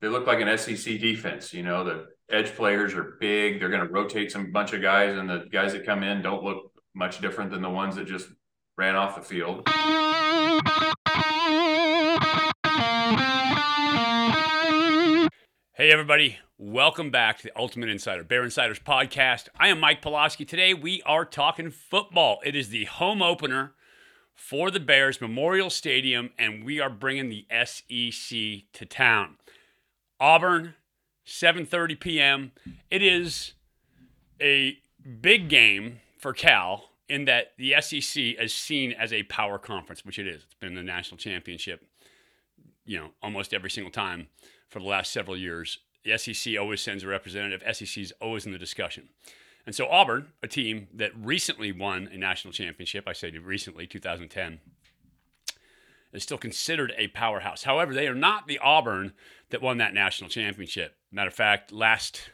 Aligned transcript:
they 0.00 0.08
look 0.08 0.26
like 0.26 0.40
an 0.40 0.58
SEC 0.58 1.00
defense. 1.00 1.52
You 1.52 1.62
know, 1.62 1.84
the 1.84 2.06
edge 2.30 2.54
players 2.54 2.94
are 2.94 3.16
big. 3.20 3.58
They're 3.58 3.68
going 3.68 3.86
to 3.86 3.92
rotate 3.92 4.30
some 4.30 4.52
bunch 4.52 4.72
of 4.72 4.82
guys, 4.82 5.16
and 5.16 5.28
the 5.28 5.46
guys 5.50 5.72
that 5.72 5.84
come 5.84 6.02
in 6.02 6.22
don't 6.22 6.44
look 6.44 6.72
much 6.94 7.20
different 7.20 7.50
than 7.50 7.62
the 7.62 7.70
ones 7.70 7.96
that 7.96 8.06
just 8.06 8.28
ran 8.76 8.94
off 8.94 9.16
the 9.16 9.22
field. 9.22 9.68
Hey, 15.72 15.92
everybody. 15.92 16.38
Welcome 16.60 17.10
back 17.10 17.38
to 17.38 17.44
the 17.44 17.56
Ultimate 17.56 17.88
Insider, 17.88 18.24
Bear 18.24 18.42
Insiders 18.42 18.80
podcast. 18.80 19.48
I 19.58 19.68
am 19.68 19.78
Mike 19.78 20.02
Pawlawski. 20.02 20.46
Today, 20.46 20.74
we 20.74 21.02
are 21.06 21.24
talking 21.24 21.70
football. 21.70 22.40
It 22.44 22.56
is 22.56 22.70
the 22.70 22.86
home 22.86 23.22
opener 23.22 23.74
for 24.34 24.70
the 24.72 24.80
Bears, 24.80 25.20
Memorial 25.20 25.70
Stadium, 25.70 26.30
and 26.36 26.64
we 26.64 26.80
are 26.80 26.90
bringing 26.90 27.28
the 27.28 27.46
SEC 27.64 28.72
to 28.72 28.86
town. 28.86 29.36
Auburn, 30.20 30.74
7:30 31.26 32.00
p.m. 32.00 32.52
It 32.90 33.02
is 33.02 33.52
a 34.40 34.78
big 35.20 35.48
game 35.48 36.00
for 36.18 36.32
Cal 36.32 36.90
in 37.08 37.24
that 37.24 37.52
the 37.56 37.74
SEC 37.80 38.22
is 38.22 38.52
seen 38.52 38.92
as 38.92 39.12
a 39.12 39.22
power 39.24 39.58
conference, 39.58 40.04
which 40.04 40.18
it 40.18 40.26
is. 40.26 40.42
It's 40.44 40.54
been 40.54 40.74
the 40.74 40.82
national 40.82 41.18
championship, 41.18 41.84
you 42.84 42.98
know, 42.98 43.10
almost 43.22 43.54
every 43.54 43.70
single 43.70 43.92
time 43.92 44.28
for 44.68 44.78
the 44.78 44.84
last 44.84 45.12
several 45.12 45.36
years. 45.36 45.78
The 46.04 46.16
SEC 46.18 46.58
always 46.58 46.80
sends 46.80 47.02
a 47.02 47.06
representative. 47.06 47.62
SEC 47.74 48.02
is 48.02 48.12
always 48.20 48.46
in 48.46 48.52
the 48.52 48.58
discussion. 48.58 49.08
And 49.66 49.74
so 49.74 49.86
Auburn, 49.88 50.28
a 50.42 50.48
team 50.48 50.88
that 50.94 51.10
recently 51.14 51.72
won 51.72 52.08
a 52.12 52.16
national 52.16 52.52
championship, 52.52 53.04
I 53.06 53.12
say 53.12 53.30
recently, 53.30 53.86
2010, 53.86 54.60
is 56.12 56.22
still 56.22 56.38
considered 56.38 56.92
a 56.96 57.08
powerhouse. 57.08 57.64
However, 57.64 57.92
they 57.92 58.08
are 58.08 58.14
not 58.14 58.46
the 58.46 58.58
Auburn 58.58 59.12
that 59.50 59.62
won 59.62 59.78
that 59.78 59.94
national 59.94 60.30
championship. 60.30 60.96
Matter 61.10 61.28
of 61.28 61.34
fact, 61.34 61.72
last 61.72 62.30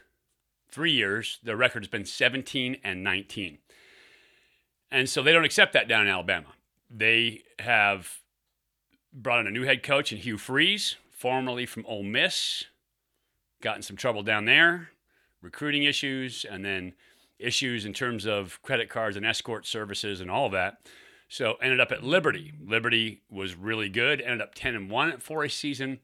three 0.69 0.91
years, 0.91 1.39
their 1.43 1.55
record 1.55 1.83
has 1.83 1.89
been 1.89 2.05
17 2.05 2.77
and 2.83 3.03
19. 3.03 3.59
And 4.91 5.09
so 5.09 5.21
they 5.21 5.33
don't 5.33 5.45
accept 5.45 5.73
that 5.73 5.87
down 5.87 6.03
in 6.03 6.07
Alabama. 6.07 6.47
They 6.89 7.43
have 7.59 8.19
brought 9.13 9.39
in 9.39 9.47
a 9.47 9.51
new 9.51 9.63
head 9.63 9.83
coach 9.83 10.11
in 10.11 10.19
Hugh 10.19 10.37
Freeze, 10.37 10.95
formerly 11.11 11.65
from 11.65 11.85
Ole 11.85 12.03
Miss, 12.03 12.65
got 13.61 13.77
in 13.77 13.81
some 13.81 13.95
trouble 13.95 14.23
down 14.23 14.45
there, 14.45 14.89
recruiting 15.41 15.83
issues, 15.83 16.45
and 16.49 16.63
then 16.63 16.93
issues 17.39 17.85
in 17.85 17.93
terms 17.93 18.25
of 18.25 18.61
credit 18.61 18.89
cards 18.89 19.17
and 19.17 19.25
escort 19.25 19.65
services 19.65 20.21
and 20.21 20.29
all 20.29 20.45
of 20.45 20.51
that. 20.51 20.77
So 21.27 21.55
ended 21.61 21.79
up 21.79 21.91
at 21.91 22.03
Liberty. 22.03 22.53
Liberty 22.63 23.21
was 23.29 23.55
really 23.55 23.89
good. 23.89 24.21
Ended 24.21 24.41
up 24.41 24.55
10 24.55 24.75
and 24.75 24.89
1 24.89 25.19
for 25.19 25.43
a 25.43 25.49
season. 25.49 25.99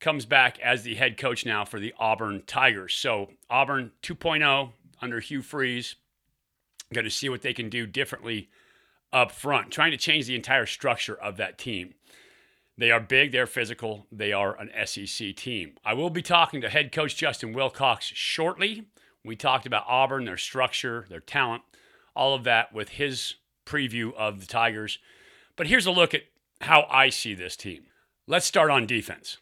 Comes 0.00 0.26
back 0.26 0.58
as 0.60 0.82
the 0.82 0.94
head 0.94 1.16
coach 1.16 1.46
now 1.46 1.64
for 1.64 1.80
the 1.80 1.94
Auburn 1.98 2.42
Tigers. 2.46 2.94
So 2.94 3.30
Auburn 3.48 3.92
2.0 4.02 4.72
under 5.00 5.20
Hugh 5.20 5.42
Freeze. 5.42 5.96
Going 6.92 7.04
to 7.04 7.10
see 7.10 7.28
what 7.28 7.42
they 7.42 7.54
can 7.54 7.70
do 7.70 7.86
differently 7.86 8.50
up 9.12 9.30
front, 9.30 9.70
trying 9.70 9.90
to 9.90 9.96
change 9.96 10.26
the 10.26 10.34
entire 10.34 10.66
structure 10.66 11.14
of 11.14 11.36
that 11.36 11.58
team. 11.58 11.94
They 12.78 12.90
are 12.90 13.00
big, 13.00 13.32
they're 13.32 13.46
physical, 13.46 14.06
they 14.10 14.32
are 14.32 14.58
an 14.58 14.70
SEC 14.86 15.36
team. 15.36 15.74
I 15.84 15.92
will 15.94 16.10
be 16.10 16.22
talking 16.22 16.62
to 16.62 16.70
head 16.70 16.90
coach 16.90 17.16
Justin 17.16 17.52
Wilcox 17.52 18.06
shortly. 18.06 18.86
We 19.24 19.36
talked 19.36 19.66
about 19.66 19.84
Auburn, 19.86 20.24
their 20.24 20.38
structure, 20.38 21.06
their 21.08 21.20
talent, 21.20 21.62
all 22.16 22.34
of 22.34 22.44
that 22.44 22.72
with 22.72 22.90
his 22.90 23.34
preview 23.66 24.14
of 24.14 24.40
the 24.40 24.46
Tigers. 24.46 24.98
But 25.56 25.66
here's 25.66 25.86
a 25.86 25.90
look 25.90 26.14
at 26.14 26.22
how 26.60 26.86
I 26.90 27.08
see 27.08 27.34
this 27.34 27.56
team. 27.56 27.84
Let's 28.26 28.46
start 28.46 28.70
on 28.70 28.86
defense. 28.86 29.38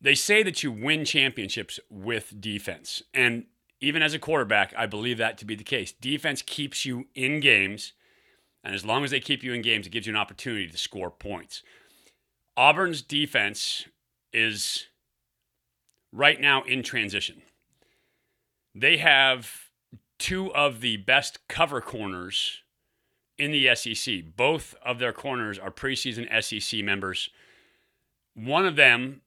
They 0.00 0.14
say 0.14 0.42
that 0.42 0.62
you 0.62 0.70
win 0.70 1.04
championships 1.04 1.80
with 1.90 2.40
defense. 2.40 3.02
And 3.14 3.46
even 3.80 4.02
as 4.02 4.14
a 4.14 4.18
quarterback, 4.18 4.74
I 4.76 4.86
believe 4.86 5.18
that 5.18 5.38
to 5.38 5.44
be 5.44 5.54
the 5.54 5.64
case. 5.64 5.92
Defense 5.92 6.42
keeps 6.42 6.84
you 6.84 7.06
in 7.14 7.40
games. 7.40 7.92
And 8.62 8.74
as 8.74 8.84
long 8.84 9.04
as 9.04 9.10
they 9.10 9.20
keep 9.20 9.42
you 9.42 9.52
in 9.52 9.62
games, 9.62 9.86
it 9.86 9.90
gives 9.90 10.06
you 10.06 10.12
an 10.12 10.18
opportunity 10.18 10.68
to 10.68 10.78
score 10.78 11.10
points. 11.10 11.62
Auburn's 12.56 13.02
defense 13.02 13.86
is 14.32 14.86
right 16.12 16.40
now 16.40 16.62
in 16.62 16.82
transition. 16.82 17.42
They 18.74 18.98
have 18.98 19.50
two 20.18 20.54
of 20.54 20.80
the 20.80 20.98
best 20.98 21.46
cover 21.48 21.80
corners 21.80 22.62
in 23.38 23.50
the 23.50 23.74
SEC. 23.74 24.36
Both 24.36 24.74
of 24.84 24.98
their 24.98 25.12
corners 25.12 25.58
are 25.58 25.70
preseason 25.70 26.26
SEC 26.42 26.82
members. 26.84 27.30
One 28.34 28.66
of 28.66 28.76
them, 28.76 29.22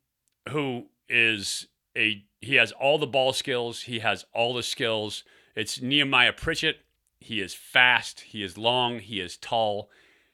who 0.50 0.86
is 1.08 1.68
a 1.97 2.24
he 2.42 2.56
has 2.56 2.72
all 2.72 2.97
the 2.97 3.08
ball 3.08 3.34
skills, 3.34 3.81
he 3.81 4.00
has 4.00 4.25
all 4.34 4.53
the 4.53 4.64
skills. 4.64 5.24
It's 5.56 5.81
Nehemiah 5.81 6.34
Pritchett. 6.34 6.78
He 7.20 7.42
is 7.42 7.53
fast, 7.53 8.22
he 8.22 8.44
is 8.44 8.58
long, 8.58 9.00
he 9.00 9.20
is 9.20 9.36
tall, 9.36 9.90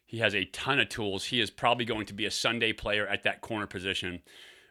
he 0.06 0.20
has 0.20 0.36
a 0.36 0.46
ton 0.46 0.80
of 0.80 0.90
tools. 0.90 1.26
He 1.26 1.42
is 1.42 1.50
probably 1.50 1.84
going 1.84 2.06
to 2.06 2.14
be 2.14 2.26
a 2.26 2.32
Sunday 2.32 2.74
player 2.74 3.08
at 3.08 3.24
that 3.24 3.42
corner 3.42 3.66
position. 3.66 4.22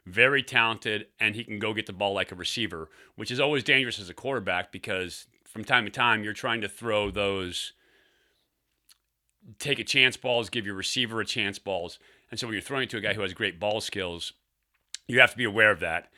Very 0.06 0.42
talented, 0.42 1.06
and 1.18 1.34
he 1.34 1.42
can 1.42 1.58
go 1.58 1.74
get 1.74 1.86
the 1.86 1.92
ball 1.92 2.14
like 2.14 2.30
a 2.30 2.36
receiver, 2.36 2.88
which 3.16 3.30
is 3.30 3.40
always 3.40 3.64
dangerous 3.64 3.98
as 3.98 4.08
a 4.08 4.14
quarterback 4.14 4.70
because 4.70 5.26
from 5.44 5.64
time 5.64 5.84
to 5.86 5.90
time 5.90 6.22
you're 6.22 6.32
trying 6.32 6.60
to 6.60 6.68
throw 6.68 7.10
those 7.10 7.72
take 9.58 9.78
a 9.78 9.84
chance 9.84 10.16
balls, 10.16 10.50
give 10.50 10.66
your 10.66 10.74
receiver 10.74 11.20
a 11.20 11.26
chance 11.26 11.58
balls. 11.58 11.98
And 12.30 12.38
so 12.38 12.46
when 12.46 12.54
you're 12.54 12.62
throwing 12.62 12.88
to 12.88 12.96
a 12.96 13.00
guy 13.00 13.14
who 13.14 13.22
has 13.22 13.32
great 13.32 13.60
ball 13.60 13.80
skills, 13.80 14.32
you 15.06 15.20
have 15.20 15.32
to 15.32 15.36
be 15.36 15.44
aware 15.44 15.70
of 15.70 15.80
that 15.80 16.10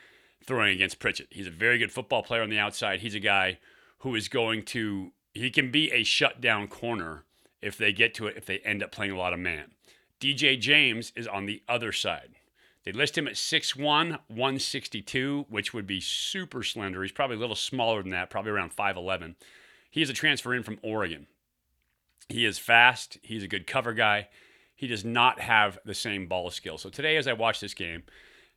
throwing 0.45 0.73
against 0.73 0.99
Pritchett. 0.99 1.27
He's 1.29 1.47
a 1.47 1.51
very 1.51 1.77
good 1.77 1.91
football 1.91 2.23
player 2.23 2.41
on 2.41 2.49
the 2.49 2.57
outside. 2.57 3.01
He's 3.01 3.15
a 3.15 3.19
guy 3.19 3.59
who 3.99 4.15
is 4.15 4.29
going 4.29 4.63
to, 4.63 5.11
he 5.33 5.51
can 5.51 5.71
be 5.71 5.91
a 5.91 6.03
shutdown 6.03 6.67
corner 6.67 7.23
if 7.61 7.77
they 7.77 7.91
get 7.91 8.13
to 8.15 8.27
it, 8.27 8.37
if 8.37 8.45
they 8.45 8.59
end 8.59 8.81
up 8.81 8.91
playing 8.91 9.11
a 9.11 9.17
lot 9.17 9.33
of 9.33 9.39
man. 9.39 9.71
DJ 10.21 10.59
James 10.59 11.11
is 11.15 11.27
on 11.27 11.45
the 11.45 11.61
other 11.67 11.91
side. 11.91 12.31
They 12.85 12.93
list 12.93 13.17
him 13.17 13.27
at 13.27 13.33
6'1, 13.33 14.19
162, 14.27 15.45
which 15.49 15.73
would 15.73 15.85
be 15.85 15.99
super 15.99 16.63
slender. 16.63 17.01
He's 17.01 17.11
probably 17.11 17.35
a 17.35 17.39
little 17.39 17.55
smaller 17.55 18.01
than 18.01 18.11
that, 18.11 18.29
probably 18.29 18.51
around 18.51 18.75
5'11. 18.75 19.35
He 19.91 20.01
is 20.01 20.09
a 20.09 20.13
transfer 20.13 20.53
in 20.53 20.63
from 20.63 20.79
Oregon. 20.81 21.27
He 22.29 22.45
is 22.45 22.59
fast. 22.59 23.17
He's 23.21 23.43
a 23.43 23.47
good 23.47 23.67
cover 23.67 23.93
guy. 23.93 24.27
He 24.75 24.87
does 24.87 25.05
not 25.05 25.39
have 25.39 25.79
the 25.85 25.93
same 25.93 26.27
ball 26.27 26.49
skill. 26.51 26.77
So 26.77 26.89
today, 26.89 27.17
as 27.17 27.27
I 27.27 27.33
watch 27.33 27.59
this 27.59 27.73
game, 27.73 28.03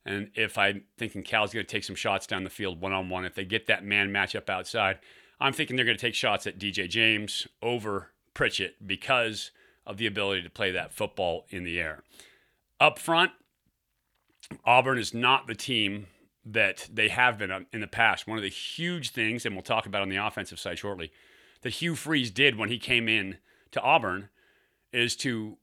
and 0.05 0.31
if 0.35 0.59
I'm 0.59 0.83
thinking 0.99 1.23
Cal's 1.23 1.53
going 1.53 1.65
to 1.65 1.71
take 1.71 1.85
some 1.85 1.97
shots 1.97 2.27
down 2.27 2.45
the 2.45 2.51
field 2.51 2.81
one 2.81 2.93
on 2.93 3.09
one, 3.09 3.25
if 3.25 3.35
they 3.35 3.45
get 3.45 3.67
that 3.67 3.85
man 3.85 4.11
matchup 4.11 4.49
outside, 4.49 4.99
I'm 5.41 5.53
thinking 5.53 5.77
they're 5.77 5.85
going 5.85 5.97
to 5.97 6.01
take 6.01 6.15
shots 6.15 6.47
at 6.47 6.59
DJ 6.59 6.89
James 6.89 7.47
over 7.63 8.09
Pritchett 8.35 8.87
because 8.87 9.51
of 9.87 9.97
the 9.97 10.07
ability 10.07 10.43
to 10.43 10.51
play 10.51 10.71
that 10.73 10.93
football 10.93 11.47
in 11.49 11.65
the 11.65 11.81
air. 11.81 12.03
Up 12.79 12.99
front, 12.99 13.33
Auburn 14.65 14.99
is 14.99 15.15
not 15.15 15.47
the 15.47 15.55
team 15.55 16.07
that 16.45 16.89
they 16.93 17.09
have 17.09 17.39
been 17.39 17.51
um, 17.51 17.67
in 17.73 17.81
the 17.81 17.87
past. 17.87 18.27
One 18.27 18.39
of 18.39 18.43
the 18.43 18.51
huge 18.51 19.11
things, 19.11 19.45
and 19.47 19.55
we'll 19.55 19.63
talk 19.63 19.87
about 19.87 20.03
on 20.03 20.09
the 20.09 20.17
offensive 20.17 20.59
side 20.59 20.79
shortly, 20.79 21.13
that 21.63 21.75
Hugh 21.75 21.95
Freeze 21.95 22.31
did 22.31 22.57
when 22.57 22.69
he 22.69 22.79
came 22.79 23.09
in 23.09 23.39
to 23.73 23.81
Auburn 23.81 24.29
is 24.93 25.17
to 25.17 25.57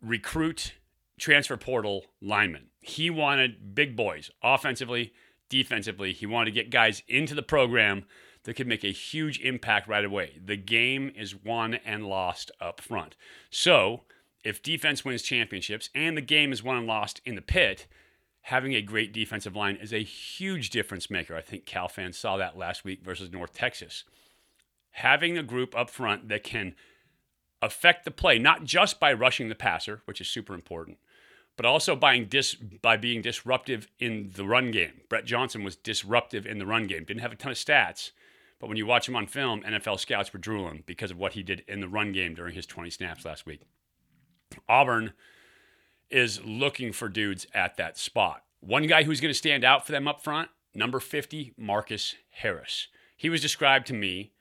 recruit 0.00 0.74
transfer 1.18 1.56
portal 1.56 2.06
linemen. 2.20 2.66
He 2.80 3.10
wanted 3.10 3.74
big 3.74 3.96
boys 3.96 4.30
offensively, 4.42 5.12
defensively. 5.48 6.12
He 6.12 6.26
wanted 6.26 6.46
to 6.46 6.54
get 6.54 6.70
guys 6.70 7.02
into 7.06 7.34
the 7.34 7.42
program 7.42 8.04
that 8.44 8.54
could 8.54 8.66
make 8.66 8.82
a 8.82 8.88
huge 8.88 9.38
impact 9.40 9.86
right 9.86 10.04
away. 10.04 10.40
The 10.44 10.56
game 10.56 11.12
is 11.16 11.36
won 11.36 11.74
and 11.74 12.06
lost 12.06 12.50
up 12.60 12.80
front. 12.80 13.14
So, 13.50 14.02
if 14.42 14.62
defense 14.62 15.04
wins 15.04 15.22
championships 15.22 15.90
and 15.94 16.16
the 16.16 16.22
game 16.22 16.52
is 16.52 16.62
won 16.62 16.76
and 16.76 16.86
lost 16.86 17.20
in 17.24 17.36
the 17.36 17.42
pit, 17.42 17.86
having 18.42 18.74
a 18.74 18.82
great 18.82 19.12
defensive 19.12 19.54
line 19.54 19.76
is 19.76 19.92
a 19.92 20.02
huge 20.02 20.70
difference 20.70 21.08
maker. 21.10 21.36
I 21.36 21.40
think 21.40 21.64
Cal 21.64 21.88
fans 21.88 22.18
saw 22.18 22.36
that 22.36 22.58
last 22.58 22.84
week 22.84 23.04
versus 23.04 23.30
North 23.30 23.54
Texas. 23.54 24.04
Having 24.96 25.38
a 25.38 25.42
group 25.42 25.76
up 25.76 25.88
front 25.88 26.28
that 26.28 26.42
can 26.42 26.74
affect 27.62 28.04
the 28.04 28.10
play, 28.10 28.38
not 28.38 28.64
just 28.64 29.00
by 29.00 29.12
rushing 29.12 29.48
the 29.48 29.54
passer, 29.54 30.02
which 30.04 30.20
is 30.20 30.28
super 30.28 30.52
important, 30.52 30.98
but 31.56 31.64
also 31.64 31.94
by, 31.94 32.18
dis- 32.18 32.54
by 32.54 32.96
being 32.96 33.22
disruptive 33.22 33.88
in 33.98 34.32
the 34.34 34.44
run 34.44 34.72
game. 34.72 35.02
Brett 35.08 35.24
Johnson 35.24 35.62
was 35.62 35.76
disruptive 35.76 36.44
in 36.44 36.58
the 36.58 36.66
run 36.66 36.88
game. 36.88 37.04
Didn't 37.04 37.22
have 37.22 37.32
a 37.32 37.36
ton 37.36 37.52
of 37.52 37.58
stats, 37.58 38.10
but 38.58 38.66
when 38.66 38.76
you 38.76 38.84
watch 38.84 39.08
him 39.08 39.16
on 39.16 39.26
film, 39.26 39.62
NFL 39.62 40.00
scouts 40.00 40.32
were 40.32 40.38
drooling 40.38 40.82
because 40.86 41.10
of 41.12 41.18
what 41.18 41.34
he 41.34 41.42
did 41.42 41.62
in 41.68 41.80
the 41.80 41.88
run 41.88 42.12
game 42.12 42.34
during 42.34 42.54
his 42.54 42.66
20 42.66 42.90
snaps 42.90 43.24
last 43.24 43.46
week. 43.46 43.62
Auburn 44.68 45.12
is 46.10 46.44
looking 46.44 46.92
for 46.92 47.08
dudes 47.08 47.46
at 47.54 47.76
that 47.76 47.96
spot. 47.96 48.42
One 48.60 48.86
guy 48.86 49.04
who's 49.04 49.20
going 49.20 49.32
to 49.32 49.38
stand 49.38 49.64
out 49.64 49.86
for 49.86 49.92
them 49.92 50.06
up 50.06 50.22
front, 50.22 50.50
number 50.74 51.00
50, 51.00 51.54
Marcus 51.56 52.14
Harris. 52.30 52.88
He 53.16 53.30
was 53.30 53.40
described 53.40 53.86
to 53.86 53.94
me 53.94 54.32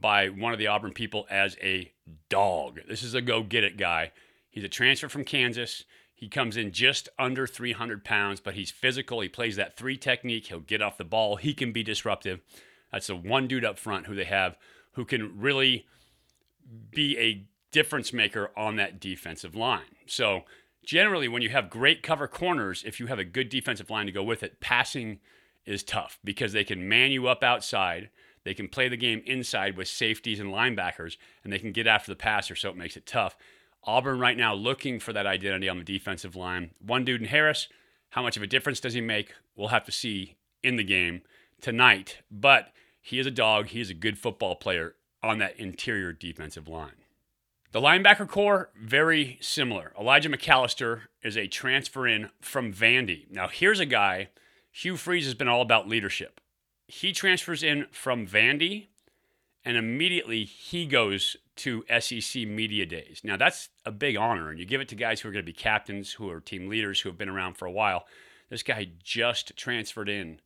by 0.00 0.28
one 0.28 0.52
of 0.52 0.58
the 0.58 0.66
Auburn 0.66 0.92
people 0.92 1.26
as 1.30 1.56
a 1.62 1.92
dog. 2.28 2.80
This 2.88 3.02
is 3.02 3.14
a 3.14 3.22
go 3.22 3.42
get 3.42 3.64
it 3.64 3.76
guy. 3.76 4.12
He's 4.50 4.64
a 4.64 4.68
transfer 4.68 5.08
from 5.08 5.24
Kansas. 5.24 5.84
He 6.14 6.28
comes 6.28 6.56
in 6.56 6.72
just 6.72 7.08
under 7.18 7.46
300 7.46 8.04
pounds, 8.04 8.40
but 8.40 8.54
he's 8.54 8.70
physical. 8.70 9.20
He 9.20 9.28
plays 9.28 9.56
that 9.56 9.76
three 9.76 9.98
technique. 9.98 10.46
He'll 10.46 10.60
get 10.60 10.80
off 10.80 10.96
the 10.96 11.04
ball. 11.04 11.36
He 11.36 11.52
can 11.52 11.72
be 11.72 11.82
disruptive. 11.82 12.40
That's 12.90 13.08
the 13.08 13.16
one 13.16 13.48
dude 13.48 13.64
up 13.64 13.78
front 13.78 14.06
who 14.06 14.14
they 14.14 14.24
have 14.24 14.56
who 14.92 15.04
can 15.04 15.38
really 15.38 15.86
be 16.90 17.18
a 17.18 17.44
difference 17.70 18.12
maker 18.12 18.50
on 18.56 18.76
that 18.76 18.98
defensive 18.98 19.54
line. 19.54 19.96
So, 20.06 20.44
generally, 20.84 21.28
when 21.28 21.42
you 21.42 21.50
have 21.50 21.68
great 21.68 22.02
cover 22.02 22.26
corners, 22.26 22.82
if 22.86 22.98
you 22.98 23.06
have 23.06 23.18
a 23.18 23.24
good 23.24 23.50
defensive 23.50 23.90
line 23.90 24.06
to 24.06 24.12
go 24.12 24.22
with 24.22 24.42
it, 24.42 24.58
passing 24.60 25.20
is 25.66 25.82
tough 25.82 26.18
because 26.24 26.52
they 26.54 26.64
can 26.64 26.88
man 26.88 27.10
you 27.10 27.28
up 27.28 27.42
outside. 27.42 28.08
They 28.46 28.54
can 28.54 28.68
play 28.68 28.86
the 28.86 28.96
game 28.96 29.24
inside 29.26 29.76
with 29.76 29.88
safeties 29.88 30.38
and 30.38 30.52
linebackers, 30.52 31.16
and 31.42 31.52
they 31.52 31.58
can 31.58 31.72
get 31.72 31.88
after 31.88 32.12
the 32.12 32.16
passer, 32.16 32.54
so 32.54 32.70
it 32.70 32.76
makes 32.76 32.96
it 32.96 33.04
tough. 33.04 33.36
Auburn 33.82 34.20
right 34.20 34.36
now 34.36 34.54
looking 34.54 35.00
for 35.00 35.12
that 35.12 35.26
identity 35.26 35.68
on 35.68 35.78
the 35.78 35.84
defensive 35.84 36.36
line. 36.36 36.70
One 36.78 37.04
dude 37.04 37.20
in 37.20 37.26
Harris, 37.26 37.66
how 38.10 38.22
much 38.22 38.36
of 38.36 38.44
a 38.44 38.46
difference 38.46 38.78
does 38.78 38.94
he 38.94 39.00
make? 39.00 39.34
We'll 39.56 39.68
have 39.68 39.84
to 39.86 39.90
see 39.90 40.36
in 40.62 40.76
the 40.76 40.84
game 40.84 41.22
tonight. 41.60 42.18
But 42.30 42.72
he 43.02 43.18
is 43.18 43.26
a 43.26 43.32
dog. 43.32 43.66
He 43.70 43.80
is 43.80 43.90
a 43.90 43.94
good 43.94 44.16
football 44.16 44.54
player 44.54 44.94
on 45.24 45.38
that 45.38 45.58
interior 45.58 46.12
defensive 46.12 46.68
line. 46.68 47.02
The 47.72 47.80
linebacker 47.80 48.28
core, 48.28 48.70
very 48.80 49.38
similar. 49.40 49.92
Elijah 49.98 50.30
McAllister 50.30 51.00
is 51.20 51.36
a 51.36 51.48
transfer 51.48 52.06
in 52.06 52.30
from 52.40 52.72
Vandy. 52.72 53.28
Now, 53.28 53.48
here's 53.48 53.80
a 53.80 53.86
guy, 53.86 54.28
Hugh 54.70 54.96
Freeze 54.96 55.24
has 55.24 55.34
been 55.34 55.48
all 55.48 55.62
about 55.62 55.88
leadership. 55.88 56.40
He 56.88 57.12
transfers 57.12 57.62
in 57.62 57.86
from 57.90 58.26
Vandy, 58.26 58.86
and 59.64 59.76
immediately 59.76 60.44
he 60.44 60.86
goes 60.86 61.36
to 61.56 61.84
SEC 62.00 62.46
Media 62.46 62.86
Days. 62.86 63.22
Now, 63.24 63.36
that's 63.36 63.70
a 63.84 63.90
big 63.90 64.16
honor, 64.16 64.50
and 64.50 64.58
you 64.58 64.64
give 64.64 64.80
it 64.80 64.88
to 64.88 64.94
guys 64.94 65.20
who 65.20 65.28
are 65.28 65.32
going 65.32 65.44
to 65.44 65.52
be 65.52 65.52
captains, 65.52 66.12
who 66.12 66.30
are 66.30 66.40
team 66.40 66.68
leaders, 66.68 67.00
who 67.00 67.08
have 67.08 67.18
been 67.18 67.28
around 67.28 67.54
for 67.56 67.66
a 67.66 67.72
while. 67.72 68.06
This 68.50 68.62
guy 68.62 68.88
just 69.02 69.56
transferred 69.56 70.08
in 70.08 70.40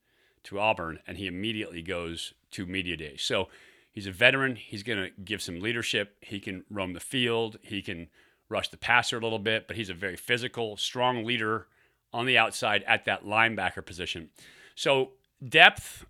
to 0.45 0.59
Auburn, 0.59 1.01
and 1.07 1.19
he 1.19 1.27
immediately 1.27 1.83
goes 1.83 2.33
to 2.53 2.65
Media 2.65 2.97
Days. 2.97 3.23
So 3.23 3.49
he's 3.93 4.07
a 4.07 4.13
veteran. 4.13 4.57
He's 4.57 4.83
going 4.83 4.99
to 4.99 5.11
give 5.23 5.43
some 5.43 5.61
leadership. 5.61 6.17
He 6.21 6.41
can 6.41 6.65
roam 6.71 6.95
the 6.95 7.01
field. 7.01 7.59
He 7.63 7.83
can 7.83 8.09
rush 8.49 8.69
the 8.69 8.79
passer 8.79 9.19
a 9.19 9.21
little 9.21 9.39
bit, 9.39 9.67
but 9.67 9.77
he's 9.77 9.91
a 9.91 9.95
very 9.95 10.17
physical, 10.17 10.77
strong 10.77 11.25
leader 11.25 11.67
on 12.13 12.27
the 12.27 12.39
outside 12.39 12.83
at 12.87 13.05
that 13.05 13.25
linebacker 13.25 13.85
position. 13.85 14.31
So, 14.75 15.13
depth, 15.47 16.07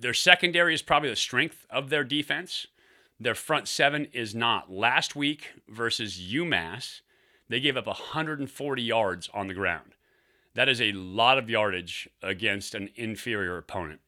their 0.00 0.14
secondary 0.14 0.74
is 0.74 0.82
probably 0.82 1.10
the 1.10 1.16
strength 1.16 1.66
of 1.70 1.90
their 1.90 2.04
defense. 2.04 2.66
Their 3.18 3.34
front 3.34 3.68
seven 3.68 4.06
is 4.12 4.34
not. 4.34 4.72
Last 4.72 5.14
week 5.14 5.48
versus 5.68 6.18
UMass, 6.18 7.02
they 7.48 7.60
gave 7.60 7.76
up 7.76 7.86
140 7.86 8.82
yards 8.82 9.28
on 9.34 9.46
the 9.46 9.54
ground. 9.54 9.94
That 10.54 10.68
is 10.68 10.80
a 10.80 10.92
lot 10.92 11.36
of 11.38 11.50
yardage 11.50 12.08
against 12.22 12.74
an 12.74 12.88
inferior 12.96 13.58
opponent 13.58 14.00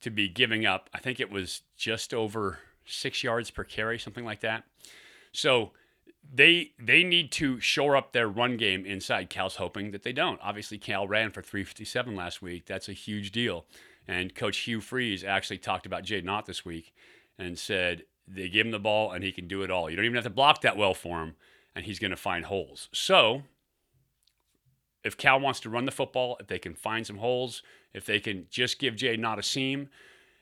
to 0.00 0.10
be 0.10 0.28
giving 0.28 0.66
up. 0.66 0.90
I 0.92 0.98
think 0.98 1.20
it 1.20 1.30
was 1.30 1.62
just 1.76 2.12
over 2.12 2.58
six 2.84 3.22
yards 3.22 3.50
per 3.50 3.64
carry, 3.64 3.98
something 3.98 4.24
like 4.24 4.40
that. 4.40 4.64
So 5.32 5.70
they 6.30 6.72
they 6.78 7.04
need 7.04 7.30
to 7.32 7.60
shore 7.60 7.96
up 7.96 8.12
their 8.12 8.28
run 8.28 8.56
game 8.56 8.84
inside. 8.84 9.30
Cal's 9.30 9.56
hoping 9.56 9.92
that 9.92 10.02
they 10.02 10.12
don't. 10.12 10.40
Obviously, 10.42 10.78
Cal 10.78 11.06
ran 11.06 11.30
for 11.30 11.42
357 11.42 12.14
last 12.14 12.42
week. 12.42 12.66
That's 12.66 12.88
a 12.88 12.92
huge 12.92 13.30
deal. 13.30 13.64
And 14.08 14.34
Coach 14.34 14.58
Hugh 14.60 14.80
Freeze 14.80 15.22
actually 15.22 15.58
talked 15.58 15.84
about 15.84 16.02
Jay 16.02 16.24
Ott 16.26 16.46
this 16.46 16.64
week 16.64 16.94
and 17.38 17.58
said 17.58 18.04
they 18.26 18.48
give 18.48 18.66
him 18.66 18.72
the 18.72 18.78
ball 18.78 19.12
and 19.12 19.22
he 19.22 19.30
can 19.30 19.46
do 19.46 19.62
it 19.62 19.70
all. 19.70 19.90
You 19.90 19.96
don't 19.96 20.06
even 20.06 20.16
have 20.16 20.24
to 20.24 20.30
block 20.30 20.62
that 20.62 20.76
well 20.76 20.94
for 20.94 21.22
him, 21.22 21.36
and 21.76 21.84
he's 21.84 21.98
going 21.98 22.10
to 22.10 22.16
find 22.16 22.46
holes. 22.46 22.88
So, 22.92 23.42
if 25.04 25.16
Cal 25.16 25.38
wants 25.38 25.60
to 25.60 25.70
run 25.70 25.84
the 25.84 25.92
football, 25.92 26.36
if 26.40 26.46
they 26.46 26.58
can 26.58 26.74
find 26.74 27.06
some 27.06 27.18
holes, 27.18 27.62
if 27.92 28.06
they 28.06 28.18
can 28.18 28.46
just 28.50 28.78
give 28.78 28.96
Jay 28.96 29.16
Ott 29.22 29.38
a 29.38 29.42
seam, 29.42 29.88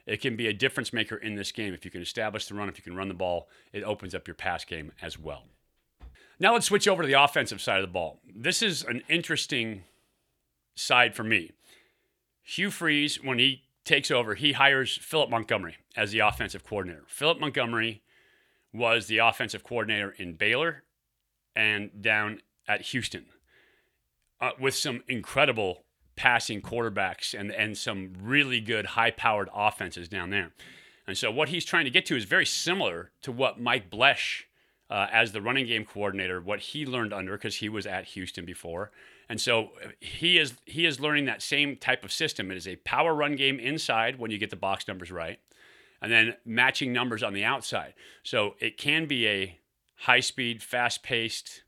it 0.07 0.21
can 0.21 0.37
be 0.37 0.47
a 0.47 0.53
difference 0.53 0.93
maker 0.93 1.17
in 1.17 1.35
this 1.35 1.51
game. 1.51 1.75
If 1.75 1.85
you 1.85 1.91
can 1.91 2.01
establish 2.01 2.47
the 2.47 2.55
run, 2.55 2.69
if 2.69 2.79
you 2.79 2.85
can 2.85 2.95
run 2.95 3.09
the 3.09 3.15
ball, 3.15 3.49
it 3.73 3.83
opens 3.83 4.15
up 4.15 4.29
your 4.29 4.37
pass 4.37 4.65
game 4.65 4.93
as 5.03 5.19
well. 5.19 5.45
Now 6.39 6.53
let's 6.53 6.67
switch 6.67 6.87
over 6.87 7.03
to 7.03 7.07
the 7.07 7.21
offensive 7.21 7.61
side 7.61 7.79
of 7.79 7.83
the 7.83 7.93
ball. 7.93 8.21
This 8.35 8.63
is 8.63 8.85
an 8.85 9.03
interesting 9.09 9.83
side 10.77 11.15
for 11.15 11.25
me. 11.25 11.53
Hugh 12.49 12.71
Freeze, 12.71 13.23
when 13.23 13.41
he 13.41 13.65
takes 13.85 14.09
over, 14.09 14.37
he 14.37 14.53
hires 14.53 14.97
Philip 14.97 15.31
Montgomery 15.31 15.79
as 15.97 16.13
the 16.13 16.21
offensive 16.21 16.65
coordinator. 16.65 17.03
Philip 17.09 17.41
Montgomery 17.41 18.03
was 18.73 19.09
the 19.09 19.19
offensive 19.19 19.65
coordinator 19.65 20.15
in 20.17 20.35
Baylor 20.35 20.85
and 21.57 21.91
down 22.01 22.41
at 22.69 22.83
Houston 22.83 23.27
uh, 24.41 24.53
with 24.61 24.77
some 24.77 25.03
incredible 25.09 25.83
passing 26.15 26.63
quarterbacks 26.63 27.39
and, 27.39 27.51
and 27.51 27.77
some 27.77 28.13
really 28.23 28.61
good 28.61 28.87
high 28.87 29.11
powered 29.11 29.49
offenses 29.53 30.09
down 30.09 30.31
there. 30.31 30.53
And 31.05 31.19
so 31.19 31.33
what 31.33 31.49
he's 31.49 31.65
trying 31.65 31.85
to 31.85 31.91
get 31.91 32.07
to 32.07 32.17
is 32.17 32.25
very 32.25 32.47
similar 32.47 33.11
to 33.23 33.33
what 33.33 33.61
Mike 33.61 33.91
Bloesch, 33.91 34.45
uh, 34.89 35.09
as 35.13 35.33
the 35.33 35.43
running 35.43 35.67
game 35.67 35.85
coordinator, 35.85 36.41
what 36.41 36.61
he 36.61 36.87
learned 36.87 37.13
under 37.13 37.37
because 37.37 37.57
he 37.57 37.69
was 37.69 37.87
at 37.87 38.05
Houston 38.05 38.45
before. 38.45 38.93
And 39.29 39.41
so 39.41 39.71
he 40.01 40.39
is 40.39 40.55
he 40.67 40.87
is 40.87 41.01
learning 41.01 41.25
that 41.25 41.43
same 41.43 41.77
type 41.77 42.05
of 42.05 42.13
system. 42.13 42.51
It 42.51 42.57
is 42.57 42.69
a 42.69 42.77
power 42.77 43.15
run 43.15 43.35
game 43.35 43.59
inside 43.59 44.19
when 44.19 44.31
you 44.31 44.39
get 44.39 44.51
the 44.51 44.57
box 44.57 44.87
numbers 44.87 45.11
right, 45.11 45.39
and 46.01 46.13
then 46.13 46.37
matching 46.45 46.93
numbers 46.93 47.23
on 47.23 47.33
the 47.33 47.45
outside. 47.45 47.95
So 48.23 48.55
it 48.61 48.79
can 48.79 49.07
be 49.07 49.27
a 49.27 49.59
high 50.01 50.21
speed, 50.21 50.63
fast 50.63 51.03
paced, 51.03 51.63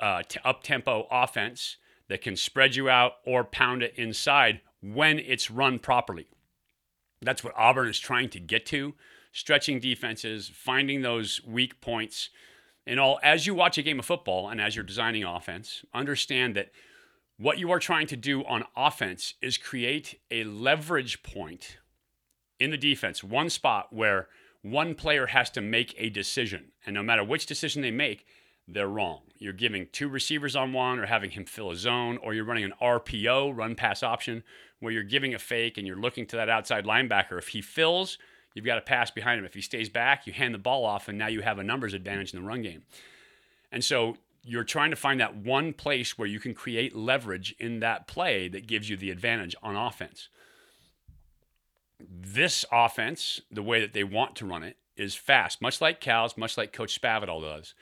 uh, 0.00 0.22
t- 0.28 0.40
up 0.44 0.62
tempo 0.62 1.06
offense 1.10 1.76
that 2.08 2.22
can 2.22 2.36
spread 2.36 2.74
you 2.74 2.88
out 2.88 3.12
or 3.24 3.44
pound 3.44 3.82
it 3.82 3.94
inside 3.96 4.60
when 4.80 5.18
it's 5.18 5.50
run 5.50 5.78
properly. 5.78 6.26
That's 7.20 7.44
what 7.44 7.54
Auburn 7.56 7.88
is 7.88 7.98
trying 7.98 8.28
to 8.30 8.40
get 8.40 8.66
to, 8.66 8.94
stretching 9.30 9.78
defenses, 9.78 10.50
finding 10.52 11.02
those 11.02 11.40
weak 11.46 11.80
points. 11.80 12.30
And 12.86 12.98
all 12.98 13.18
as 13.22 13.46
you 13.46 13.54
watch 13.54 13.78
a 13.78 13.82
game 13.82 13.98
of 13.98 14.04
football 14.04 14.48
and 14.48 14.60
as 14.60 14.74
you're 14.74 14.84
designing 14.84 15.24
offense, 15.24 15.84
understand 15.94 16.56
that 16.56 16.70
what 17.38 17.58
you 17.58 17.70
are 17.70 17.78
trying 17.78 18.06
to 18.08 18.16
do 18.16 18.44
on 18.44 18.64
offense 18.76 19.34
is 19.40 19.56
create 19.56 20.20
a 20.30 20.44
leverage 20.44 21.22
point 21.22 21.78
in 22.60 22.70
the 22.70 22.76
defense, 22.76 23.24
one 23.24 23.50
spot 23.50 23.92
where 23.92 24.28
one 24.62 24.94
player 24.94 25.26
has 25.26 25.50
to 25.50 25.60
make 25.60 25.94
a 25.98 26.08
decision. 26.08 26.66
And 26.86 26.94
no 26.94 27.02
matter 27.02 27.24
which 27.24 27.46
decision 27.46 27.82
they 27.82 27.90
make, 27.90 28.26
they're 28.68 28.88
wrong. 28.88 29.22
You're 29.38 29.52
giving 29.52 29.88
two 29.90 30.08
receivers 30.08 30.54
on 30.54 30.72
one 30.72 31.00
or 31.00 31.06
having 31.06 31.30
him 31.30 31.44
fill 31.44 31.72
a 31.72 31.76
zone, 31.76 32.16
or 32.18 32.32
you're 32.32 32.44
running 32.44 32.64
an 32.64 32.74
RPO, 32.80 33.56
run 33.56 33.74
pass 33.74 34.04
option, 34.04 34.44
where 34.78 34.92
you're 34.92 35.02
giving 35.02 35.34
a 35.34 35.38
fake 35.38 35.78
and 35.78 35.86
you're 35.86 35.96
looking 35.96 36.26
to 36.26 36.36
that 36.36 36.48
outside 36.48 36.84
linebacker. 36.84 37.38
If 37.38 37.48
he 37.48 37.60
fills, 37.60 38.18
you've 38.54 38.64
got 38.64 38.76
to 38.76 38.80
pass 38.80 39.10
behind 39.10 39.38
him. 39.38 39.44
If 39.44 39.54
he 39.54 39.60
stays 39.60 39.88
back, 39.88 40.26
you 40.26 40.32
hand 40.32 40.54
the 40.54 40.58
ball 40.58 40.84
off, 40.84 41.08
and 41.08 41.18
now 41.18 41.28
you 41.28 41.42
have 41.42 41.58
a 41.58 41.64
numbers 41.64 41.94
advantage 41.94 42.32
in 42.32 42.40
the 42.40 42.46
run 42.46 42.62
game. 42.62 42.82
And 43.70 43.84
so 43.84 44.16
you're 44.44 44.64
trying 44.64 44.90
to 44.90 44.96
find 44.96 45.20
that 45.20 45.36
one 45.36 45.72
place 45.72 46.18
where 46.18 46.28
you 46.28 46.40
can 46.40 46.54
create 46.54 46.96
leverage 46.96 47.54
in 47.58 47.80
that 47.80 48.06
play 48.06 48.48
that 48.48 48.66
gives 48.66 48.90
you 48.90 48.96
the 48.96 49.10
advantage 49.10 49.54
on 49.62 49.76
offense. 49.76 50.28
This 52.00 52.64
offense, 52.72 53.40
the 53.50 53.62
way 53.62 53.80
that 53.80 53.92
they 53.92 54.04
want 54.04 54.34
to 54.36 54.46
run 54.46 54.62
it, 54.62 54.76
is 54.96 55.14
fast, 55.14 55.62
much 55.62 55.80
like 55.80 56.00
Cal's, 56.00 56.36
much 56.36 56.58
like 56.58 56.72
Coach 56.72 57.00
Spavital 57.00 57.40
does 57.40 57.74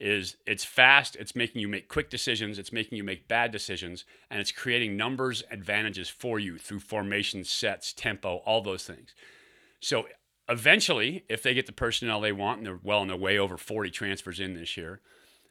is 0.00 0.36
it's 0.46 0.64
fast, 0.64 1.16
it's 1.16 1.36
making 1.36 1.60
you 1.60 1.68
make 1.68 1.88
quick 1.88 2.10
decisions, 2.10 2.58
it's 2.58 2.72
making 2.72 2.98
you 2.98 3.04
make 3.04 3.28
bad 3.28 3.52
decisions, 3.52 4.04
and 4.30 4.40
it's 4.40 4.50
creating 4.50 4.96
numbers 4.96 5.44
advantages 5.50 6.08
for 6.08 6.38
you 6.38 6.58
through 6.58 6.80
formation 6.80 7.44
sets, 7.44 7.92
tempo, 7.92 8.36
all 8.44 8.60
those 8.60 8.84
things. 8.84 9.14
So 9.84 10.06
eventually, 10.48 11.24
if 11.28 11.42
they 11.42 11.52
get 11.52 11.66
the 11.66 11.72
personnel 11.72 12.22
they 12.22 12.32
want 12.32 12.56
and 12.56 12.66
they're 12.66 12.80
well 12.82 13.00
on 13.00 13.08
their 13.08 13.18
way 13.18 13.36
over 13.36 13.58
40 13.58 13.90
transfers 13.90 14.40
in 14.40 14.54
this 14.54 14.78
year, 14.78 15.02